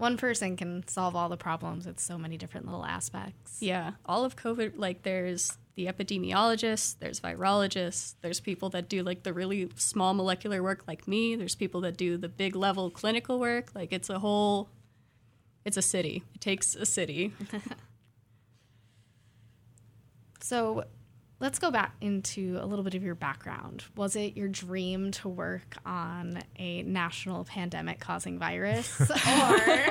one 0.00 0.16
person 0.16 0.56
can 0.56 0.86
solve 0.88 1.14
all 1.14 1.28
the 1.28 1.36
problems. 1.36 1.86
It's 1.86 2.02
so 2.02 2.18
many 2.18 2.36
different 2.36 2.66
little 2.66 2.84
aspects. 2.84 3.58
Yeah, 3.60 3.92
all 4.06 4.24
of 4.24 4.36
COVID, 4.36 4.72
like 4.76 5.02
there's 5.02 5.56
the 5.76 5.86
epidemiologists, 5.86 6.96
there's 6.98 7.20
virologists, 7.20 8.14
there's 8.20 8.40
people 8.40 8.70
that 8.70 8.88
do 8.88 9.02
like 9.02 9.22
the 9.22 9.32
really 9.32 9.70
small 9.76 10.14
molecular 10.14 10.62
work 10.62 10.84
like 10.88 11.06
me, 11.06 11.36
there's 11.36 11.54
people 11.54 11.80
that 11.82 11.96
do 11.96 12.16
the 12.16 12.28
big 12.28 12.56
level 12.56 12.90
clinical 12.90 13.38
work. 13.38 13.70
Like 13.74 13.92
it's 13.92 14.10
a 14.10 14.18
whole, 14.18 14.68
it's 15.64 15.76
a 15.76 15.82
city. 15.82 16.24
It 16.34 16.40
takes 16.40 16.74
a 16.74 16.86
city. 16.86 17.32
So 20.42 20.84
let's 21.40 21.58
go 21.58 21.70
back 21.70 21.96
into 22.00 22.58
a 22.60 22.66
little 22.66 22.84
bit 22.84 22.94
of 22.94 23.02
your 23.02 23.14
background. 23.14 23.84
Was 23.96 24.14
it 24.14 24.36
your 24.36 24.48
dream 24.48 25.10
to 25.12 25.28
work 25.28 25.76
on 25.84 26.42
a 26.58 26.82
national 26.82 27.44
pandemic 27.44 27.98
causing 27.98 28.38
virus? 28.38 29.00
or 29.10 29.86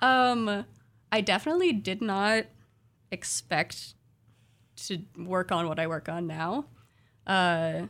Um, 0.00 0.64
I 1.10 1.20
definitely 1.20 1.72
did 1.72 2.00
not 2.00 2.44
expect 3.10 3.94
to 4.86 5.00
work 5.16 5.50
on 5.50 5.68
what 5.68 5.78
I 5.78 5.86
work 5.86 6.08
on 6.08 6.26
now. 6.26 6.66
Uh, 7.26 7.86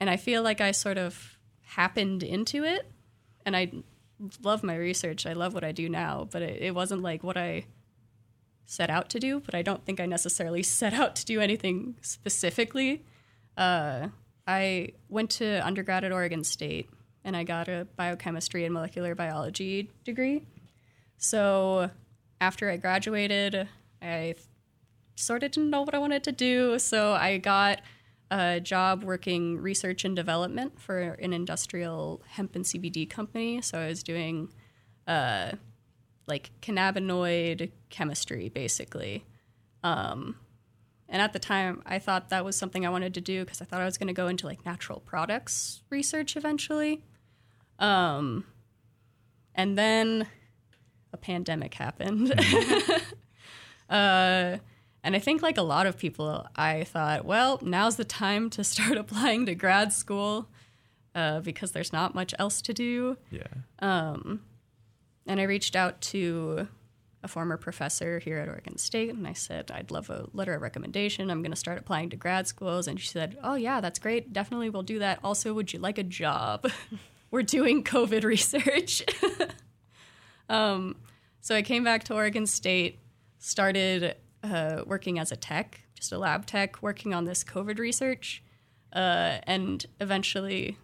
and 0.00 0.10
I 0.10 0.16
feel 0.16 0.42
like 0.42 0.60
I 0.60 0.70
sort 0.72 0.98
of 0.98 1.38
happened 1.62 2.22
into 2.22 2.64
it. 2.64 2.90
And 3.44 3.54
I 3.56 3.72
love 4.42 4.62
my 4.62 4.74
research. 4.74 5.26
I 5.26 5.34
love 5.34 5.54
what 5.54 5.64
I 5.64 5.72
do 5.72 5.88
now, 5.88 6.26
but 6.30 6.42
it, 6.42 6.62
it 6.62 6.74
wasn't 6.74 7.02
like 7.02 7.22
what 7.22 7.36
I 7.36 7.66
set 8.66 8.90
out 8.90 9.08
to 9.10 9.20
do. 9.20 9.40
But 9.40 9.54
I 9.54 9.62
don't 9.62 9.84
think 9.84 10.00
I 10.00 10.06
necessarily 10.06 10.62
set 10.80 10.94
out 10.94 11.16
to 11.16 11.24
do 11.24 11.40
anything 11.40 11.96
specifically. 12.00 13.04
Uh, 13.56 14.08
I 14.46 14.90
went 15.08 15.30
to 15.30 15.64
undergrad 15.66 16.04
at 16.04 16.12
Oregon 16.12 16.44
State 16.44 16.90
and 17.24 17.36
I 17.36 17.44
got 17.44 17.68
a 17.68 17.86
biochemistry 17.96 18.64
and 18.64 18.74
molecular 18.74 19.14
biology 19.14 19.90
degree. 20.04 20.42
So 21.16 21.90
after 22.40 22.70
I 22.70 22.76
graduated, 22.76 23.68
I 24.02 24.34
sort 25.16 25.42
of 25.42 25.52
didn't 25.52 25.70
know 25.70 25.82
what 25.82 25.94
I 25.94 25.98
wanted 25.98 26.24
to 26.24 26.32
do. 26.32 26.78
So 26.78 27.14
I 27.14 27.38
got 27.38 27.80
a 28.30 28.60
job 28.60 29.04
working 29.04 29.58
research 29.58 30.04
and 30.04 30.14
development 30.14 30.80
for 30.80 30.98
an 30.98 31.32
industrial 31.32 32.22
hemp 32.26 32.54
and 32.54 32.64
CBD 32.64 33.08
company. 33.08 33.62
So 33.62 33.78
I 33.78 33.86
was 33.86 34.02
doing 34.02 34.52
uh, 35.06 35.52
like 36.26 36.50
cannabinoid 36.62 37.70
chemistry, 37.90 38.48
basically. 38.48 39.24
Um, 39.82 40.36
and 41.08 41.20
at 41.20 41.32
the 41.32 41.38
time, 41.38 41.82
I 41.84 41.98
thought 41.98 42.30
that 42.30 42.44
was 42.44 42.56
something 42.56 42.86
I 42.86 42.88
wanted 42.88 43.14
to 43.14 43.20
do 43.20 43.44
because 43.44 43.60
I 43.60 43.64
thought 43.64 43.80
I 43.80 43.84
was 43.84 43.98
going 43.98 44.08
to 44.08 44.14
go 44.14 44.26
into 44.26 44.46
like 44.46 44.64
natural 44.64 45.00
products 45.00 45.82
research 45.90 46.36
eventually. 46.36 47.04
Um, 47.78 48.44
and 49.54 49.76
then 49.78 50.26
a 51.12 51.16
pandemic 51.16 51.74
happened. 51.74 52.32
uh, 53.90 54.56
and 55.04 55.14
I 55.14 55.18
think, 55.18 55.42
like 55.42 55.58
a 55.58 55.62
lot 55.62 55.86
of 55.86 55.98
people, 55.98 56.46
I 56.56 56.84
thought, 56.84 57.26
well, 57.26 57.58
now's 57.62 57.96
the 57.96 58.04
time 58.04 58.48
to 58.50 58.64
start 58.64 58.96
applying 58.96 59.44
to 59.46 59.54
grad 59.54 59.92
school 59.92 60.48
uh, 61.14 61.40
because 61.40 61.72
there's 61.72 61.92
not 61.92 62.14
much 62.14 62.34
else 62.38 62.62
to 62.62 62.72
do. 62.72 63.18
Yeah. 63.30 63.46
Um, 63.80 64.40
and 65.26 65.40
I 65.40 65.44
reached 65.44 65.76
out 65.76 66.00
to 66.02 66.68
a 67.24 67.28
former 67.28 67.56
professor 67.56 68.18
here 68.18 68.38
at 68.38 68.48
Oregon 68.48 68.76
State 68.76 69.08
and 69.08 69.26
I 69.26 69.32
said, 69.32 69.70
I'd 69.72 69.90
love 69.90 70.10
a 70.10 70.28
letter 70.34 70.54
of 70.54 70.60
recommendation. 70.60 71.30
I'm 71.30 71.40
going 71.40 71.52
to 71.52 71.56
start 71.56 71.78
applying 71.78 72.10
to 72.10 72.16
grad 72.16 72.46
schools. 72.46 72.86
And 72.86 73.00
she 73.00 73.08
said, 73.08 73.38
Oh, 73.42 73.54
yeah, 73.54 73.80
that's 73.80 73.98
great. 73.98 74.32
Definitely 74.32 74.68
we'll 74.68 74.82
do 74.82 74.98
that. 74.98 75.20
Also, 75.24 75.54
would 75.54 75.72
you 75.72 75.78
like 75.78 75.96
a 75.96 76.02
job? 76.02 76.70
We're 77.30 77.42
doing 77.42 77.82
COVID 77.82 78.24
research. 78.24 79.02
um, 80.48 80.96
so 81.40 81.56
I 81.56 81.62
came 81.62 81.82
back 81.82 82.04
to 82.04 82.14
Oregon 82.14 82.46
State, 82.46 82.98
started 83.38 84.16
uh, 84.42 84.82
working 84.86 85.18
as 85.18 85.32
a 85.32 85.36
tech, 85.36 85.80
just 85.94 86.12
a 86.12 86.18
lab 86.18 86.46
tech, 86.46 86.82
working 86.82 87.14
on 87.14 87.24
this 87.24 87.42
COVID 87.42 87.78
research, 87.78 88.42
uh, 88.92 89.38
and 89.44 89.84
eventually 90.00 90.76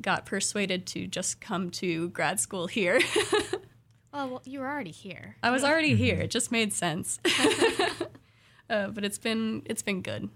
got 0.00 0.26
persuaded 0.26 0.86
to 0.86 1.06
just 1.06 1.40
come 1.40 1.70
to 1.70 2.08
grad 2.10 2.40
school 2.40 2.66
here. 2.66 3.00
Well, 4.14 4.28
well, 4.28 4.42
you 4.44 4.60
were 4.60 4.68
already 4.68 4.92
here. 4.92 5.36
I 5.42 5.50
was 5.50 5.64
already 5.64 5.96
here. 5.96 6.14
It 6.20 6.30
just 6.30 6.52
made 6.52 6.72
sense. 6.72 7.18
uh, 8.70 8.88
but 8.88 9.04
it's 9.04 9.18
been 9.18 9.62
it's 9.66 9.82
been 9.82 10.02
good. 10.02 10.28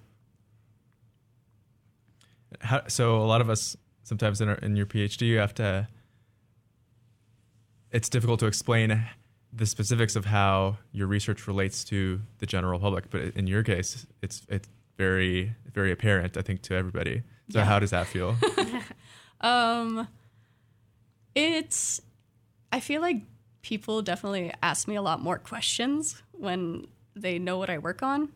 How, 2.60 2.82
so 2.88 3.18
a 3.18 3.22
lot 3.24 3.40
of 3.40 3.48
us 3.48 3.76
sometimes 4.02 4.40
in, 4.40 4.48
our, 4.48 4.56
in 4.56 4.74
your 4.74 4.86
PhD, 4.86 5.22
you 5.28 5.38
have 5.38 5.54
to. 5.54 5.86
It's 7.92 8.08
difficult 8.08 8.40
to 8.40 8.46
explain 8.46 9.04
the 9.52 9.64
specifics 9.64 10.16
of 10.16 10.24
how 10.24 10.78
your 10.92 11.06
research 11.06 11.46
relates 11.46 11.84
to 11.84 12.20
the 12.38 12.46
general 12.46 12.80
public, 12.80 13.10
but 13.10 13.22
in 13.36 13.46
your 13.46 13.62
case, 13.62 14.06
it's 14.22 14.44
it's 14.48 14.68
very 14.96 15.54
very 15.72 15.92
apparent, 15.92 16.36
I 16.36 16.42
think, 16.42 16.62
to 16.62 16.74
everybody. 16.74 17.22
So 17.50 17.60
Yeah. 17.60 17.64
how 17.64 17.78
does 17.78 17.90
that 17.90 18.08
feel? 18.08 18.36
Um, 19.40 20.08
it's. 21.36 22.00
I 22.72 22.80
feel 22.80 23.00
like 23.00 23.22
people 23.68 24.00
definitely 24.00 24.50
ask 24.62 24.88
me 24.88 24.94
a 24.94 25.02
lot 25.02 25.20
more 25.20 25.36
questions 25.36 26.22
when 26.32 26.86
they 27.14 27.38
know 27.38 27.58
what 27.58 27.68
I 27.68 27.76
work 27.76 28.02
on, 28.02 28.30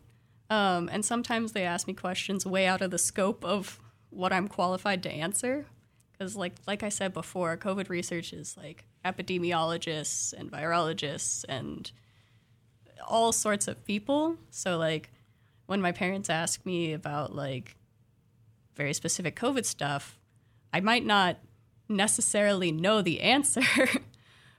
um, 0.51 0.89
and 0.93 1.03
sometimes 1.03 1.53
they 1.53 1.63
ask 1.63 1.87
me 1.87 1.95
questions 1.95 2.45
way 2.45 2.67
out 2.67 2.83
of 2.83 2.91
the 2.91 2.99
scope 2.99 3.43
of 3.43 3.79
what 4.11 4.31
I'm 4.31 4.47
qualified 4.47 5.01
to 5.03 5.11
answer. 5.11 5.65
Because, 6.11 6.35
like 6.35 6.53
like 6.67 6.83
I 6.83 6.89
said 6.89 7.13
before, 7.13 7.57
COVID 7.57 7.89
research 7.89 8.31
is 8.31 8.55
like 8.55 8.85
epidemiologists 9.03 10.33
and 10.33 10.51
virologists 10.51 11.43
and 11.49 11.91
all 13.07 13.31
sorts 13.31 13.67
of 13.67 13.83
people. 13.85 14.37
So, 14.51 14.77
like, 14.77 15.09
when 15.65 15.81
my 15.81 15.91
parents 15.91 16.29
ask 16.29 16.63
me 16.63 16.93
about 16.93 17.35
like 17.35 17.75
very 18.75 18.93
specific 18.93 19.35
COVID 19.35 19.65
stuff, 19.65 20.19
I 20.71 20.79
might 20.79 21.07
not 21.07 21.37
necessarily 21.89 22.71
know 22.71 23.01
the 23.01 23.21
answer 23.35 23.63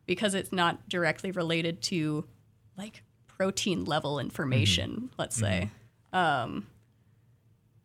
because 0.06 0.34
it's 0.34 0.52
not 0.52 0.88
directly 0.88 1.30
related 1.30 1.82
to 1.82 2.24
like 2.76 3.02
protein 3.26 3.84
level 3.84 4.18
information, 4.18 5.10
let's 5.18 5.36
say. 5.36 5.70
Um, 6.12 6.66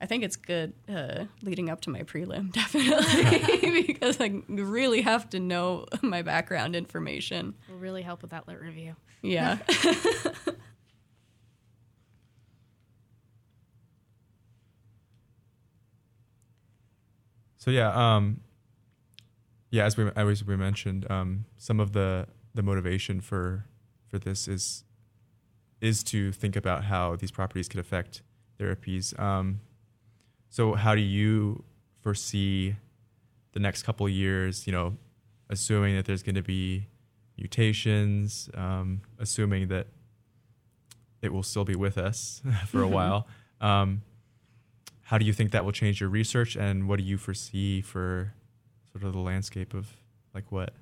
I 0.01 0.05
think 0.05 0.23
it's 0.23 0.36
good 0.36 0.73
uh, 0.88 1.25
leading 1.41 1.69
up 1.69 1.82
to 1.82 1.89
my 1.89 2.03
prelim, 2.03 2.51
definitely, 2.53 3.84
because 3.88 4.19
I 4.21 4.41
really 4.47 5.01
have 5.01 5.29
to 5.32 5.39
know 5.39 5.86
my 6.01 6.21
background 6.21 6.75
information. 6.75 7.55
Will 7.69 7.77
really 7.77 8.01
help 8.01 8.21
with 8.21 8.32
that 8.32 8.47
lit 8.47 8.60
review. 8.62 8.95
Yeah. 9.21 9.58
So 17.60 17.71
yeah, 17.71 18.15
um, 18.15 18.39
yeah, 19.71 19.86
as 19.86 19.97
we 19.97 20.10
as 20.15 20.43
we 20.43 20.55
mentioned, 20.55 21.10
um, 21.12 21.45
some 21.58 21.79
of 21.79 21.93
the 21.93 22.27
the 22.55 22.63
motivation 22.63 23.21
for 23.21 23.65
for 24.08 24.17
this 24.17 24.47
is 24.47 24.84
is 25.82 26.03
to 26.03 26.32
think 26.32 26.55
about 26.55 26.86
how 26.86 27.15
these 27.15 27.32
properties 27.32 27.69
could 27.69 27.79
affect 27.79 28.21
therapies. 28.60 29.17
Um, 29.19 29.62
so 30.49 30.73
how 30.73 30.95
do 30.95 31.01
you 31.01 31.63
foresee 32.01 32.75
the 33.53 33.60
next 33.60 33.84
couple 33.84 34.10
years? 34.10 34.65
You 34.65 34.73
know, 34.73 34.97
assuming 35.49 35.95
that 35.95 36.05
there's 36.05 36.23
going 36.23 36.36
to 36.36 36.43
be 36.43 36.88
mutations, 37.38 38.49
um, 38.55 39.01
assuming 39.19 39.67
that 39.69 39.88
it 41.21 41.32
will 41.32 41.43
still 41.43 41.65
be 41.65 41.75
with 41.75 41.97
us 41.97 42.41
for 42.67 42.82
a 42.82 42.88
while. 42.88 43.27
Um, 43.62 44.01
how 45.03 45.17
do 45.17 45.25
you 45.25 45.34
think 45.34 45.51
that 45.51 45.65
will 45.65 45.71
change 45.71 46.01
your 46.01 46.10
research, 46.10 46.55
and 46.55 46.88
what 46.88 46.97
do 46.99 47.03
you 47.03 47.17
foresee 47.17 47.82
for 47.82 48.34
sort 48.91 49.04
of 49.04 49.13
the 49.13 49.19
landscape 49.19 49.73
of 49.73 49.95
like 50.34 50.52
what 50.52 50.73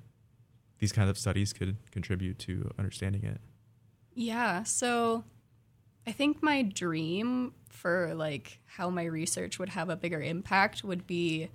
these 0.78 0.92
kinds 0.92 1.10
of 1.10 1.18
studies 1.18 1.52
could 1.52 1.76
contribute 1.90 2.38
to 2.40 2.70
understanding 2.78 3.24
it? 3.24 3.40
Yeah. 4.14 4.62
So 4.62 5.24
I 6.06 6.12
think 6.12 6.42
my 6.42 6.62
dream 6.62 7.52
for 7.68 8.14
like 8.14 8.60
how 8.64 8.90
my 8.90 9.04
research 9.04 9.58
would 9.58 9.68
have 9.70 9.90
a 9.90 9.96
bigger 9.96 10.22
impact 10.22 10.82
would 10.82 11.06
be 11.06 11.50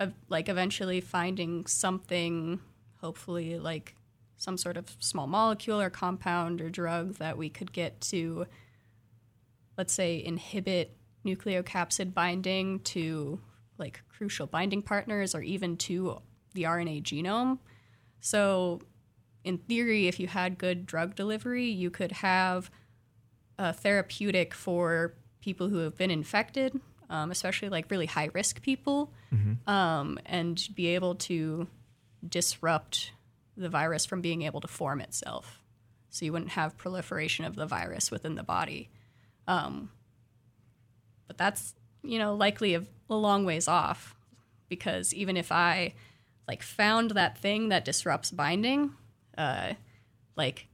uh, 0.00 0.08
like 0.28 0.48
eventually 0.48 1.00
finding 1.00 1.66
something, 1.66 2.60
hopefully 3.00 3.58
like 3.58 3.94
some 4.36 4.56
sort 4.56 4.76
of 4.76 4.96
small 5.00 5.26
molecule 5.26 5.80
or 5.80 5.90
compound 5.90 6.60
or 6.60 6.70
drug 6.70 7.16
that 7.16 7.36
we 7.36 7.50
could 7.50 7.72
get 7.72 8.00
to, 8.00 8.46
let's 9.76 9.92
say, 9.92 10.22
inhibit 10.24 10.96
nucleocapsid 11.26 12.14
binding 12.14 12.78
to 12.80 13.40
like 13.78 14.02
crucial 14.08 14.46
binding 14.46 14.82
partners 14.82 15.34
or 15.34 15.42
even 15.42 15.76
to 15.76 16.20
the 16.54 16.64
RNA 16.64 17.02
genome. 17.02 17.58
So 18.20 18.80
in 19.44 19.58
theory, 19.58 20.08
if 20.08 20.18
you 20.18 20.26
had 20.26 20.58
good 20.58 20.86
drug 20.86 21.14
delivery, 21.14 21.66
you 21.66 21.90
could 21.90 22.12
have 22.12 22.70
a 23.58 23.72
therapeutic 23.72 24.54
for 24.54 25.14
people 25.40 25.68
who 25.68 25.78
have 25.78 25.96
been 25.96 26.10
infected, 26.10 26.80
um, 27.10 27.30
especially 27.30 27.68
like 27.68 27.90
really 27.90 28.06
high 28.06 28.30
risk 28.34 28.60
people, 28.62 29.12
um, 29.66 30.18
and 30.26 30.68
be 30.74 30.88
able 30.88 31.14
to 31.14 31.66
disrupt 32.28 33.12
the 33.56 33.68
virus 33.68 34.04
from 34.06 34.20
being 34.20 34.42
able 34.42 34.60
to 34.60 34.68
form 34.68 35.00
itself. 35.00 35.60
So 36.10 36.24
you 36.24 36.32
wouldn't 36.32 36.52
have 36.52 36.76
proliferation 36.76 37.44
of 37.44 37.54
the 37.54 37.66
virus 37.66 38.10
within 38.10 38.34
the 38.34 38.42
body. 38.42 38.90
Um, 39.46 39.90
but 41.26 41.36
that's, 41.38 41.74
you 42.02 42.18
know, 42.18 42.34
likely 42.34 42.74
a, 42.74 42.84
a 43.10 43.14
long 43.14 43.44
ways 43.44 43.68
off 43.68 44.14
because 44.68 45.14
even 45.14 45.36
if 45.36 45.50
I 45.50 45.94
like 46.46 46.62
found 46.62 47.12
that 47.12 47.38
thing 47.38 47.68
that 47.68 47.84
disrupts 47.84 48.30
binding, 48.30 48.92
uh, 49.36 49.74
like 50.36 50.66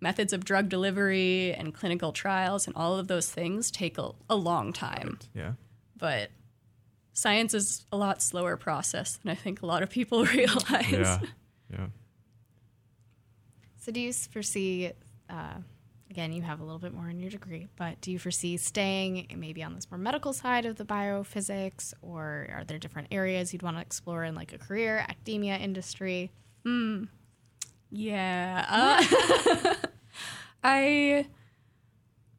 methods 0.00 0.32
of 0.32 0.44
drug 0.44 0.68
delivery 0.68 1.52
and 1.52 1.74
clinical 1.74 2.12
trials 2.12 2.66
and 2.66 2.76
all 2.76 2.96
of 2.96 3.08
those 3.08 3.30
things 3.30 3.70
take 3.70 3.98
a, 3.98 4.10
a 4.28 4.36
long 4.36 4.72
time. 4.72 5.18
Yeah. 5.34 5.52
But 5.96 6.30
science 7.12 7.54
is 7.54 7.84
a 7.90 7.96
lot 7.96 8.22
slower 8.22 8.56
process 8.56 9.16
than 9.16 9.30
I 9.30 9.34
think 9.34 9.62
a 9.62 9.66
lot 9.66 9.82
of 9.82 9.90
people 9.90 10.24
realize. 10.36 10.90
Yeah. 10.90 11.20
Yeah. 11.72 11.86
So, 13.80 13.92
do 13.92 14.00
you 14.00 14.12
foresee, 14.12 14.92
uh, 15.30 15.54
again, 16.10 16.32
you 16.32 16.42
have 16.42 16.60
a 16.60 16.64
little 16.64 16.78
bit 16.78 16.92
more 16.94 17.08
in 17.08 17.20
your 17.20 17.30
degree, 17.30 17.68
but 17.76 18.00
do 18.00 18.10
you 18.10 18.18
foresee 18.18 18.56
staying 18.56 19.26
maybe 19.36 19.62
on 19.62 19.74
this 19.74 19.90
more 19.90 19.98
medical 19.98 20.32
side 20.32 20.66
of 20.66 20.76
the 20.76 20.84
biophysics, 20.84 21.92
or 22.02 22.48
are 22.52 22.64
there 22.64 22.78
different 22.78 23.08
areas 23.10 23.52
you'd 23.52 23.62
want 23.62 23.76
to 23.76 23.80
explore 23.82 24.24
in 24.24 24.34
like 24.34 24.52
a 24.52 24.58
career, 24.58 24.98
academia, 25.08 25.56
industry? 25.56 26.32
Yeah. 27.90 28.66
Uh, 28.68 29.74
I 30.64 31.26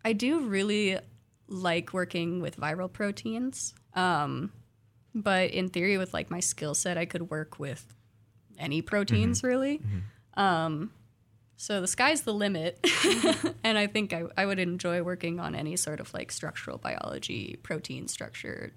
I 0.03 0.13
do 0.13 0.41
really 0.41 0.97
like 1.47 1.93
working 1.93 2.41
with 2.41 2.58
viral 2.58 2.91
proteins. 2.91 3.73
Um, 3.95 4.51
but 5.15 5.51
in 5.51 5.69
theory 5.69 5.97
with 5.97 6.13
like 6.13 6.29
my 6.29 6.39
skill 6.39 6.75
set 6.75 6.97
I 6.97 7.05
could 7.05 7.29
work 7.32 7.58
with 7.60 7.95
any 8.60 8.82
proteins 8.82 9.43
really. 9.43 9.82
Um, 10.36 10.91
so 11.62 11.82
the 11.82 11.88
sky's 11.88 12.22
the 12.22 12.34
limit. 12.34 12.80
and 13.65 13.78
I 13.78 13.86
think 13.88 14.13
I, 14.13 14.24
I 14.38 14.45
would 14.45 14.60
enjoy 14.60 15.04
working 15.04 15.41
on 15.41 15.56
any 15.56 15.76
sort 15.76 16.00
of 16.00 16.13
like 16.13 16.32
structural 16.32 16.78
biology, 16.78 17.60
protein 17.63 18.08
structure 18.08 18.72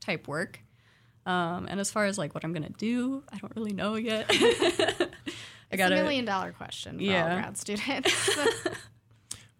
type 0.00 0.26
work. 0.26 0.60
Um, 1.26 1.66
and 1.68 1.78
as 1.80 1.90
far 1.90 2.06
as 2.06 2.16
like 2.16 2.34
what 2.34 2.42
I'm 2.42 2.54
gonna 2.54 2.70
do, 2.70 3.22
I 3.30 3.36
don't 3.36 3.52
really 3.54 3.74
know 3.74 3.96
yet. 3.96 4.24
I 4.30 5.76
gotta 5.76 5.96
a 5.96 6.02
million 6.02 6.24
dollar 6.24 6.52
question 6.52 6.96
for 6.98 7.04
all 7.04 7.10
Yeah. 7.10 7.40
grad 7.40 7.58
students. 7.58 8.30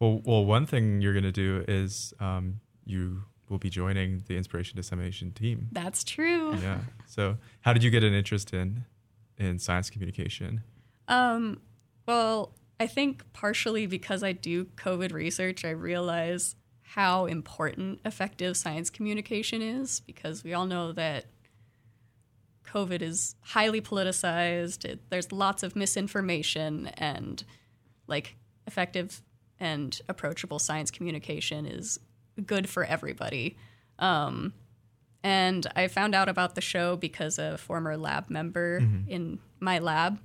Well, 0.00 0.22
well, 0.24 0.44
one 0.44 0.66
thing 0.66 1.00
you're 1.00 1.12
going 1.12 1.22
to 1.24 1.32
do 1.32 1.64
is 1.68 2.12
um, 2.18 2.60
you 2.84 3.22
will 3.48 3.58
be 3.58 3.70
joining 3.70 4.24
the 4.26 4.36
inspiration 4.36 4.76
dissemination 4.76 5.30
team. 5.32 5.68
That's 5.70 6.02
true. 6.02 6.56
Yeah. 6.56 6.80
So, 7.06 7.36
how 7.60 7.72
did 7.72 7.84
you 7.84 7.90
get 7.90 8.02
an 8.02 8.12
interest 8.12 8.52
in 8.52 8.84
in 9.38 9.58
science 9.60 9.90
communication? 9.90 10.62
Um, 11.06 11.60
well, 12.06 12.52
I 12.78 12.86
think 12.86 13.24
partially 13.32 13.86
because 13.86 14.22
I 14.22 14.32
do 14.32 14.66
COVID 14.76 15.12
research, 15.12 15.64
I 15.64 15.70
realize 15.70 16.56
how 16.82 17.26
important 17.26 18.00
effective 18.04 18.56
science 18.56 18.90
communication 18.90 19.62
is 19.62 20.00
because 20.00 20.44
we 20.44 20.54
all 20.54 20.66
know 20.66 20.92
that 20.92 21.26
COVID 22.66 23.02
is 23.02 23.36
highly 23.40 23.80
politicized. 23.80 24.84
It, 24.84 25.10
there's 25.10 25.32
lots 25.32 25.62
of 25.62 25.76
misinformation, 25.76 26.88
and 26.96 27.42
like 28.06 28.36
effective 28.66 29.22
and 29.60 29.98
approachable 30.08 30.58
science 30.58 30.90
communication 30.90 31.66
is 31.66 31.98
good 32.44 32.68
for 32.68 32.84
everybody. 32.84 33.56
Um, 33.98 34.52
and 35.22 35.66
I 35.76 35.88
found 35.88 36.14
out 36.14 36.28
about 36.28 36.54
the 36.54 36.60
show 36.60 36.96
because 36.96 37.38
a 37.38 37.56
former 37.56 37.96
lab 37.96 38.28
member 38.28 38.78
in 39.08 39.38
my 39.60 39.78
lab 39.78 40.18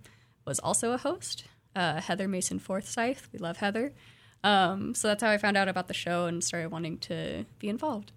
was 0.45 0.60
also 0.60 0.91
a 0.91 0.97
host, 0.97 1.45
uh, 1.76 2.01
Heather 2.01 2.28
Masson-Forsythe. 2.28 3.20
We 3.32 3.39
love 3.39 3.57
Heather. 3.57 3.93
Um, 4.43 4.93
so 4.95 5.07
that's 5.07 5.22
how 5.22 5.30
I 5.30 5.38
found 5.38 5.57
out 5.57 5.67
about 5.67 5.88
the 5.88 5.93
show 5.93 6.26
and 6.26 6.43
started 6.43 6.72
wanting 6.72 6.97
to 6.99 7.45
be 7.59 7.70
involved. 7.70 8.11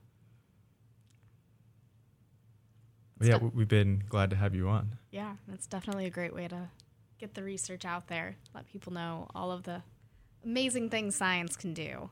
But 3.18 3.28
yeah, 3.28 3.36
we've 3.36 3.68
been 3.68 4.02
glad 4.08 4.30
to 4.30 4.36
have 4.36 4.54
you 4.54 4.68
on. 4.68 4.98
Yeah, 5.10 5.34
that's 5.46 5.66
definitely 5.66 6.06
a 6.06 6.10
great 6.10 6.34
way 6.34 6.48
to 6.48 6.68
get 7.18 7.34
the 7.34 7.42
research 7.42 7.84
out 7.84 8.08
there, 8.08 8.36
let 8.52 8.66
people 8.72 8.92
know 8.92 9.28
all 9.34 9.52
of 9.52 9.62
the 9.62 9.82
amazing 10.44 10.90
things 10.90 11.14
science 11.14 11.56
can 11.56 11.72
do. 11.72 12.10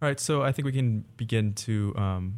All 0.00 0.08
right, 0.08 0.20
so 0.20 0.42
I 0.42 0.52
think 0.52 0.66
we 0.66 0.72
can 0.72 1.04
begin 1.16 1.52
to 1.54 1.94
um, 1.96 2.34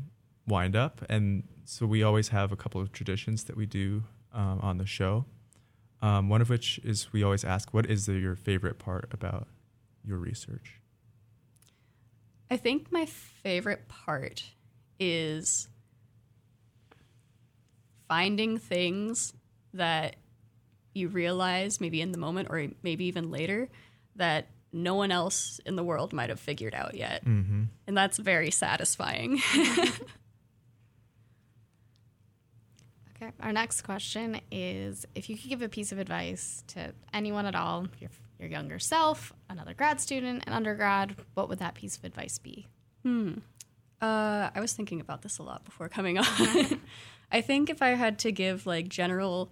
wind 0.47 0.75
up. 0.75 1.05
And 1.11 1.43
so 1.65 1.85
we 1.85 2.03
always 2.03 2.29
have 2.29 2.51
a 2.51 2.57
couple 2.57 2.81
of 2.81 2.93
traditions 2.93 3.45
that 3.45 3.57
we 3.57 3.67
do 3.67 4.05
um, 4.33 4.61
on 4.63 4.79
the 4.79 4.87
show. 4.87 5.27
Um, 6.01 6.29
one 6.29 6.41
of 6.41 6.49
which 6.49 6.79
is 6.85 7.13
we 7.13 7.23
always 7.23 7.45
ask, 7.45 7.75
what 7.75 7.87
is 7.87 8.07
the, 8.07 8.15
your 8.15 8.37
favorite 8.37 8.79
part 8.79 9.09
about 9.13 9.49
your 10.05 10.19
research? 10.19 10.81
I 12.51 12.57
think 12.57 12.91
my 12.93 13.05
favorite 13.07 13.89
part 13.89 14.45
is 14.99 15.69
finding 18.09 18.59
things 18.59 19.35
that 19.75 20.17
you 20.95 21.09
realize 21.09 21.81
maybe 21.81 22.01
in 22.01 22.13
the 22.13 22.19
moment 22.19 22.49
or 22.51 22.69
maybe 22.83 23.05
even 23.05 23.31
later 23.31 23.69
that 24.17 24.49
no 24.73 24.95
one 24.95 25.11
else 25.11 25.61
in 25.67 25.77
the 25.77 25.85
world 25.85 26.13
might 26.13 26.31
have 26.31 26.41
figured 26.41 26.75
out 26.75 26.95
yet. 26.95 27.25
Mm-hmm. 27.25 27.65
And 27.87 27.97
that's 27.97 28.19
very 28.19 28.51
satisfying. 28.51 29.41
okay, 33.21 33.33
our 33.41 33.53
next 33.53 33.83
question 33.83 34.41
is 34.51 35.07
if 35.15 35.29
you 35.29 35.37
could 35.37 35.49
give 35.49 35.63
a 35.63 35.69
piece 35.69 35.93
of 35.93 35.99
advice 35.99 36.65
to 36.69 36.93
anyone 37.13 37.47
at 37.47 37.55
all, 37.55 37.87
your, 38.01 38.11
your 38.39 38.49
younger 38.49 38.79
self, 38.79 39.33
another 39.49 39.75
grad 39.75 40.01
student, 40.01 40.45
an 40.47 40.53
undergrad, 40.53 41.17
what 41.35 41.49
would 41.49 41.59
that 41.59 41.75
piece 41.75 41.97
of 41.97 42.05
advice 42.05 42.39
be? 42.39 42.67
Hmm. 43.03 43.35
Uh, 44.01 44.51
I 44.55 44.61
was 44.61 44.73
thinking 44.73 45.01
about 45.01 45.23
this 45.23 45.39
a 45.39 45.43
lot 45.43 45.65
before 45.65 45.89
coming 45.89 46.19
on. 46.19 46.25
I 47.33 47.41
think 47.41 47.69
if 47.69 47.83
I 47.83 47.91
had 47.91 48.21
to 48.21 48.33
give 48.33 48.67
like 48.67 48.89
general 48.89 49.51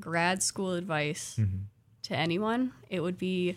grad 0.00 0.42
school 0.42 0.72
advice 0.72 1.36
mm-hmm. 1.38 1.58
to 2.04 2.16
anyone, 2.16 2.72
it 2.90 3.00
would 3.00 3.18
be 3.18 3.56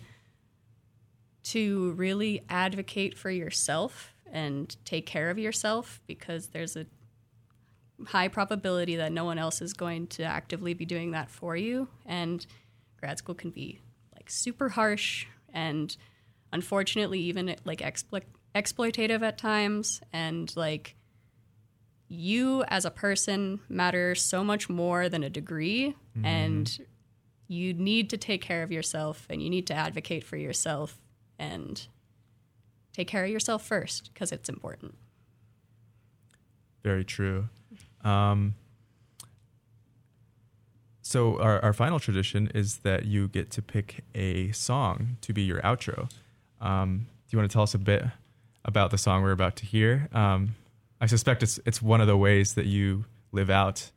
to 1.44 1.92
really 1.94 2.44
advocate 2.50 3.18
for 3.18 3.32
yourself 3.32 4.14
and 4.32 4.76
take 4.86 5.06
care 5.06 5.30
of 5.30 5.40
yourself 5.40 6.02
because 6.06 6.48
there's 6.48 6.76
a 6.76 6.86
high 8.06 8.28
probability 8.28 8.96
that 8.98 9.12
no 9.12 9.26
one 9.26 9.38
else 9.38 9.62
is 9.62 9.74
going 9.74 10.08
to 10.08 10.24
actively 10.24 10.74
be 10.74 10.86
doing 10.86 11.12
that 11.12 11.30
for 11.30 11.56
you. 11.56 11.88
And 12.06 12.46
grad 13.00 13.18
school 13.18 13.36
can 13.36 13.50
be 13.50 13.82
like 14.16 14.30
super 14.30 14.70
harsh 14.70 15.26
and 15.54 15.96
unfortunately 16.52 17.20
even 17.20 17.56
like 17.66 17.80
explo- 17.80 18.22
exploitative 18.56 19.22
at 19.22 19.38
times. 19.38 20.02
And 20.14 20.52
like 20.56 20.96
you 22.08 22.64
as 22.68 22.86
a 22.86 22.92
person 22.92 23.60
matter 23.68 24.16
so 24.16 24.44
much 24.44 24.70
more 24.70 25.10
than 25.10 25.24
a 25.24 25.30
degree. 25.30 25.96
Mm-hmm. 26.16 26.26
And 26.26 26.80
you 27.48 27.74
need 27.74 28.10
to 28.10 28.18
take 28.18 28.42
care 28.42 28.64
of 28.64 28.72
yourself 28.72 29.26
and 29.30 29.42
you 29.42 29.50
need 29.50 29.68
to 29.68 29.74
advocate 29.74 30.24
for 30.24 30.38
yourself 30.38 31.00
and 31.40 31.88
take 32.94 33.08
care 33.08 33.24
of 33.24 33.30
yourself 33.30 33.66
first 33.66 34.12
because 34.14 34.32
it's 34.32 34.50
important. 34.50 34.96
Very 36.84 37.06
true. 37.06 37.50
Um, 38.04 38.56
so 41.02 41.40
our, 41.40 41.64
our 41.64 41.74
final 41.74 42.00
tradition 42.00 42.52
is 42.54 42.80
that 42.80 43.06
you 43.06 43.30
get 43.30 43.50
to 43.52 43.62
pick 43.62 44.04
a 44.14 44.52
song 44.52 45.18
to 45.22 45.32
be 45.32 45.42
your 45.42 45.62
outro. 45.62 46.12
Um, 46.60 47.08
do 47.28 47.36
you 47.36 47.40
want 47.40 47.50
to 47.50 47.54
tell 47.54 47.64
us 47.64 47.74
a 47.74 47.80
bit 47.80 48.04
about 48.66 48.92
the 48.92 48.98
song 48.98 49.24
we're 49.24 49.32
about 49.32 49.56
to 49.58 49.66
hear? 49.66 50.10
Um, 50.12 50.56
I 51.00 51.06
suspect 51.06 51.44
it's 51.44 51.60
it's 51.66 51.82
one 51.82 52.02
of 52.02 52.08
the 52.08 52.18
ways 52.18 52.56
that 52.56 52.66
you 52.66 53.06
live 53.32 53.50
out 53.50 53.92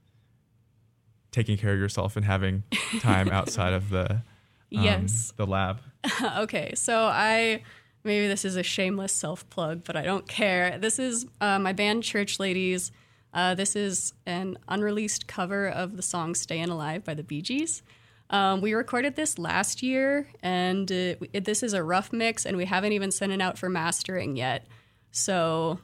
taking 1.33 1.57
care 1.57 1.73
of 1.73 1.79
yourself 1.79 2.17
and 2.17 2.25
having 2.25 2.63
time 3.01 3.29
outside 3.33 3.73
of 3.73 3.91
the 3.91 4.11
um, 4.13 4.23
yes 4.71 5.33
the 5.37 5.47
lab. 5.47 5.81
okay, 6.39 6.75
so 6.75 7.07
I 7.07 7.63
maybe 8.05 8.29
this 8.29 8.45
is 8.45 8.57
a 8.57 8.63
shameless 8.63 9.13
self 9.13 9.49
plug, 9.51 9.83
but 9.85 9.97
I 9.97 10.03
don't 10.03 10.29
care. 10.29 10.79
This 10.79 10.99
is 10.99 11.27
uh, 11.41 11.59
my 11.59 11.73
band 11.73 12.03
Church 12.03 12.39
Ladies. 12.39 12.93
Uh, 13.33 13.55
this 13.55 13.77
is 13.77 14.13
an 14.27 14.59
unreleased 14.69 15.27
cover 15.27 15.69
of 15.69 15.97
the 15.97 16.03
song 16.03 16.35
"Stayin' 16.35 16.71
Alive" 16.71 17.05
by 17.05 17.15
the 17.15 17.23
Bee 17.23 17.43
Gees. 17.43 17.83
Um, 18.31 18.61
we 18.61 18.75
recorded 18.75 19.17
this 19.17 19.39
last 19.39 19.83
year, 19.83 20.29
and 20.43 20.89
it, 20.91 21.21
it, 21.33 21.45
this 21.45 21.63
is 21.63 21.73
a 21.73 21.83
rough 21.83 22.13
mix, 22.13 22.47
and 22.47 22.57
we 22.57 22.65
haven't 22.65 22.93
even 22.93 23.11
sent 23.11 23.33
it 23.33 23.41
out 23.41 23.59
for 23.59 23.69
mastering 23.69 24.37
yet. 24.37 24.67
So 25.11 25.81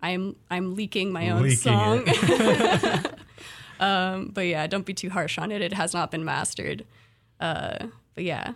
I'm 0.00 0.36
I'm 0.50 0.74
leaking 0.74 1.12
my 1.12 1.30
own 1.30 1.42
Leaking 1.42 1.58
song. 1.58 2.04
um, 3.80 4.30
but 4.32 4.42
yeah, 4.42 4.66
don't 4.66 4.86
be 4.86 4.94
too 4.94 5.10
harsh 5.10 5.38
on 5.38 5.50
it. 5.50 5.62
It 5.62 5.72
has 5.72 5.92
not 5.92 6.10
been 6.10 6.24
mastered. 6.24 6.84
Uh, 7.40 7.86
but 8.14 8.24
yeah, 8.24 8.52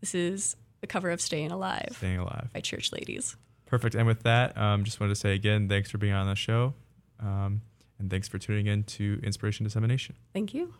this 0.00 0.14
is 0.14 0.56
the 0.80 0.86
cover 0.86 1.10
of 1.10 1.20
"Staying 1.20 1.50
Alive." 1.50 1.94
Staying 1.96 2.18
Alive 2.18 2.50
by 2.52 2.60
Church 2.60 2.92
Ladies. 2.92 3.36
Perfect. 3.66 3.94
And 3.94 4.06
with 4.06 4.24
that, 4.24 4.56
um, 4.58 4.84
just 4.84 4.98
wanted 4.98 5.14
to 5.14 5.20
say 5.20 5.34
again, 5.34 5.68
thanks 5.68 5.90
for 5.90 5.98
being 5.98 6.12
on 6.12 6.26
the 6.26 6.34
show, 6.34 6.74
um, 7.20 7.62
and 7.98 8.10
thanks 8.10 8.28
for 8.28 8.38
tuning 8.38 8.66
in 8.66 8.84
to 8.84 9.20
Inspiration 9.22 9.64
Dissemination. 9.64 10.16
Thank 10.32 10.54
you. 10.54 10.74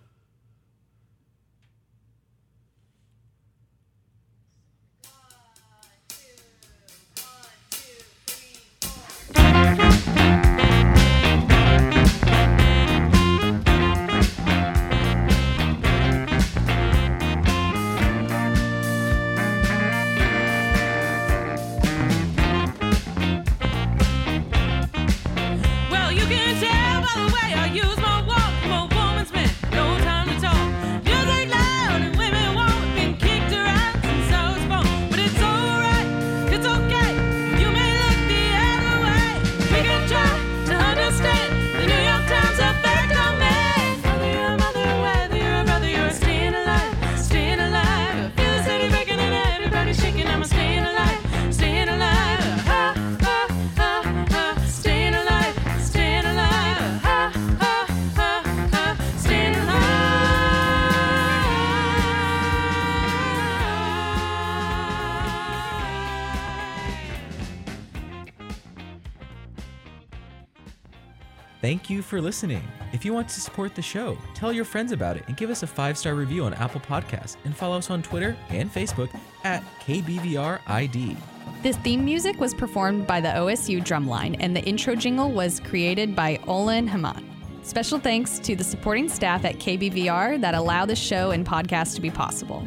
You 71.91 72.01
for 72.01 72.21
listening. 72.21 72.63
If 72.93 73.05
you 73.05 73.13
want 73.13 73.29
to 73.29 73.41
support 73.41 73.75
the 73.75 73.83
show, 73.83 74.17
tell 74.35 74.53
your 74.53 74.65
friends 74.65 74.93
about 74.93 75.17
it 75.17 75.25
and 75.27 75.37
give 75.37 75.51
us 75.51 75.63
a 75.63 75.67
five 75.67 75.99
star 75.99 76.15
review 76.15 76.45
on 76.45 76.55
Apple 76.55 76.81
Podcasts 76.81 77.37
and 77.45 77.55
follow 77.55 77.77
us 77.77 77.91
on 77.91 78.03
Twitter 78.03 78.37
and 78.49 78.73
Facebook 78.73 79.11
at 79.45 79.63
KBVRID. 79.81 81.17
This 81.63 81.77
theme 81.79 82.05
music 82.05 82.41
was 82.41 82.55
performed 82.55 83.07
by 83.07 83.21
the 83.21 83.29
OSU 83.29 83.85
Drumline, 83.85 84.37
and 84.41 84.57
the 84.57 84.63
intro 84.63 84.95
jingle 84.95 85.31
was 85.31 85.61
created 85.61 86.17
by 86.17 86.41
Olin 86.47 86.89
Haman. 86.89 87.29
Special 87.63 87.99
thanks 87.99 88.39
to 88.39 88.57
the 88.57 88.65
supporting 88.65 89.09
staff 89.09 89.45
at 89.45 89.57
KBVR 89.57 90.41
that 90.41 90.55
allow 90.55 90.87
the 90.87 90.97
show 90.97 91.33
and 91.33 91.47
podcast 91.47 91.95
to 91.97 92.01
be 92.01 92.11
possible. 92.11 92.67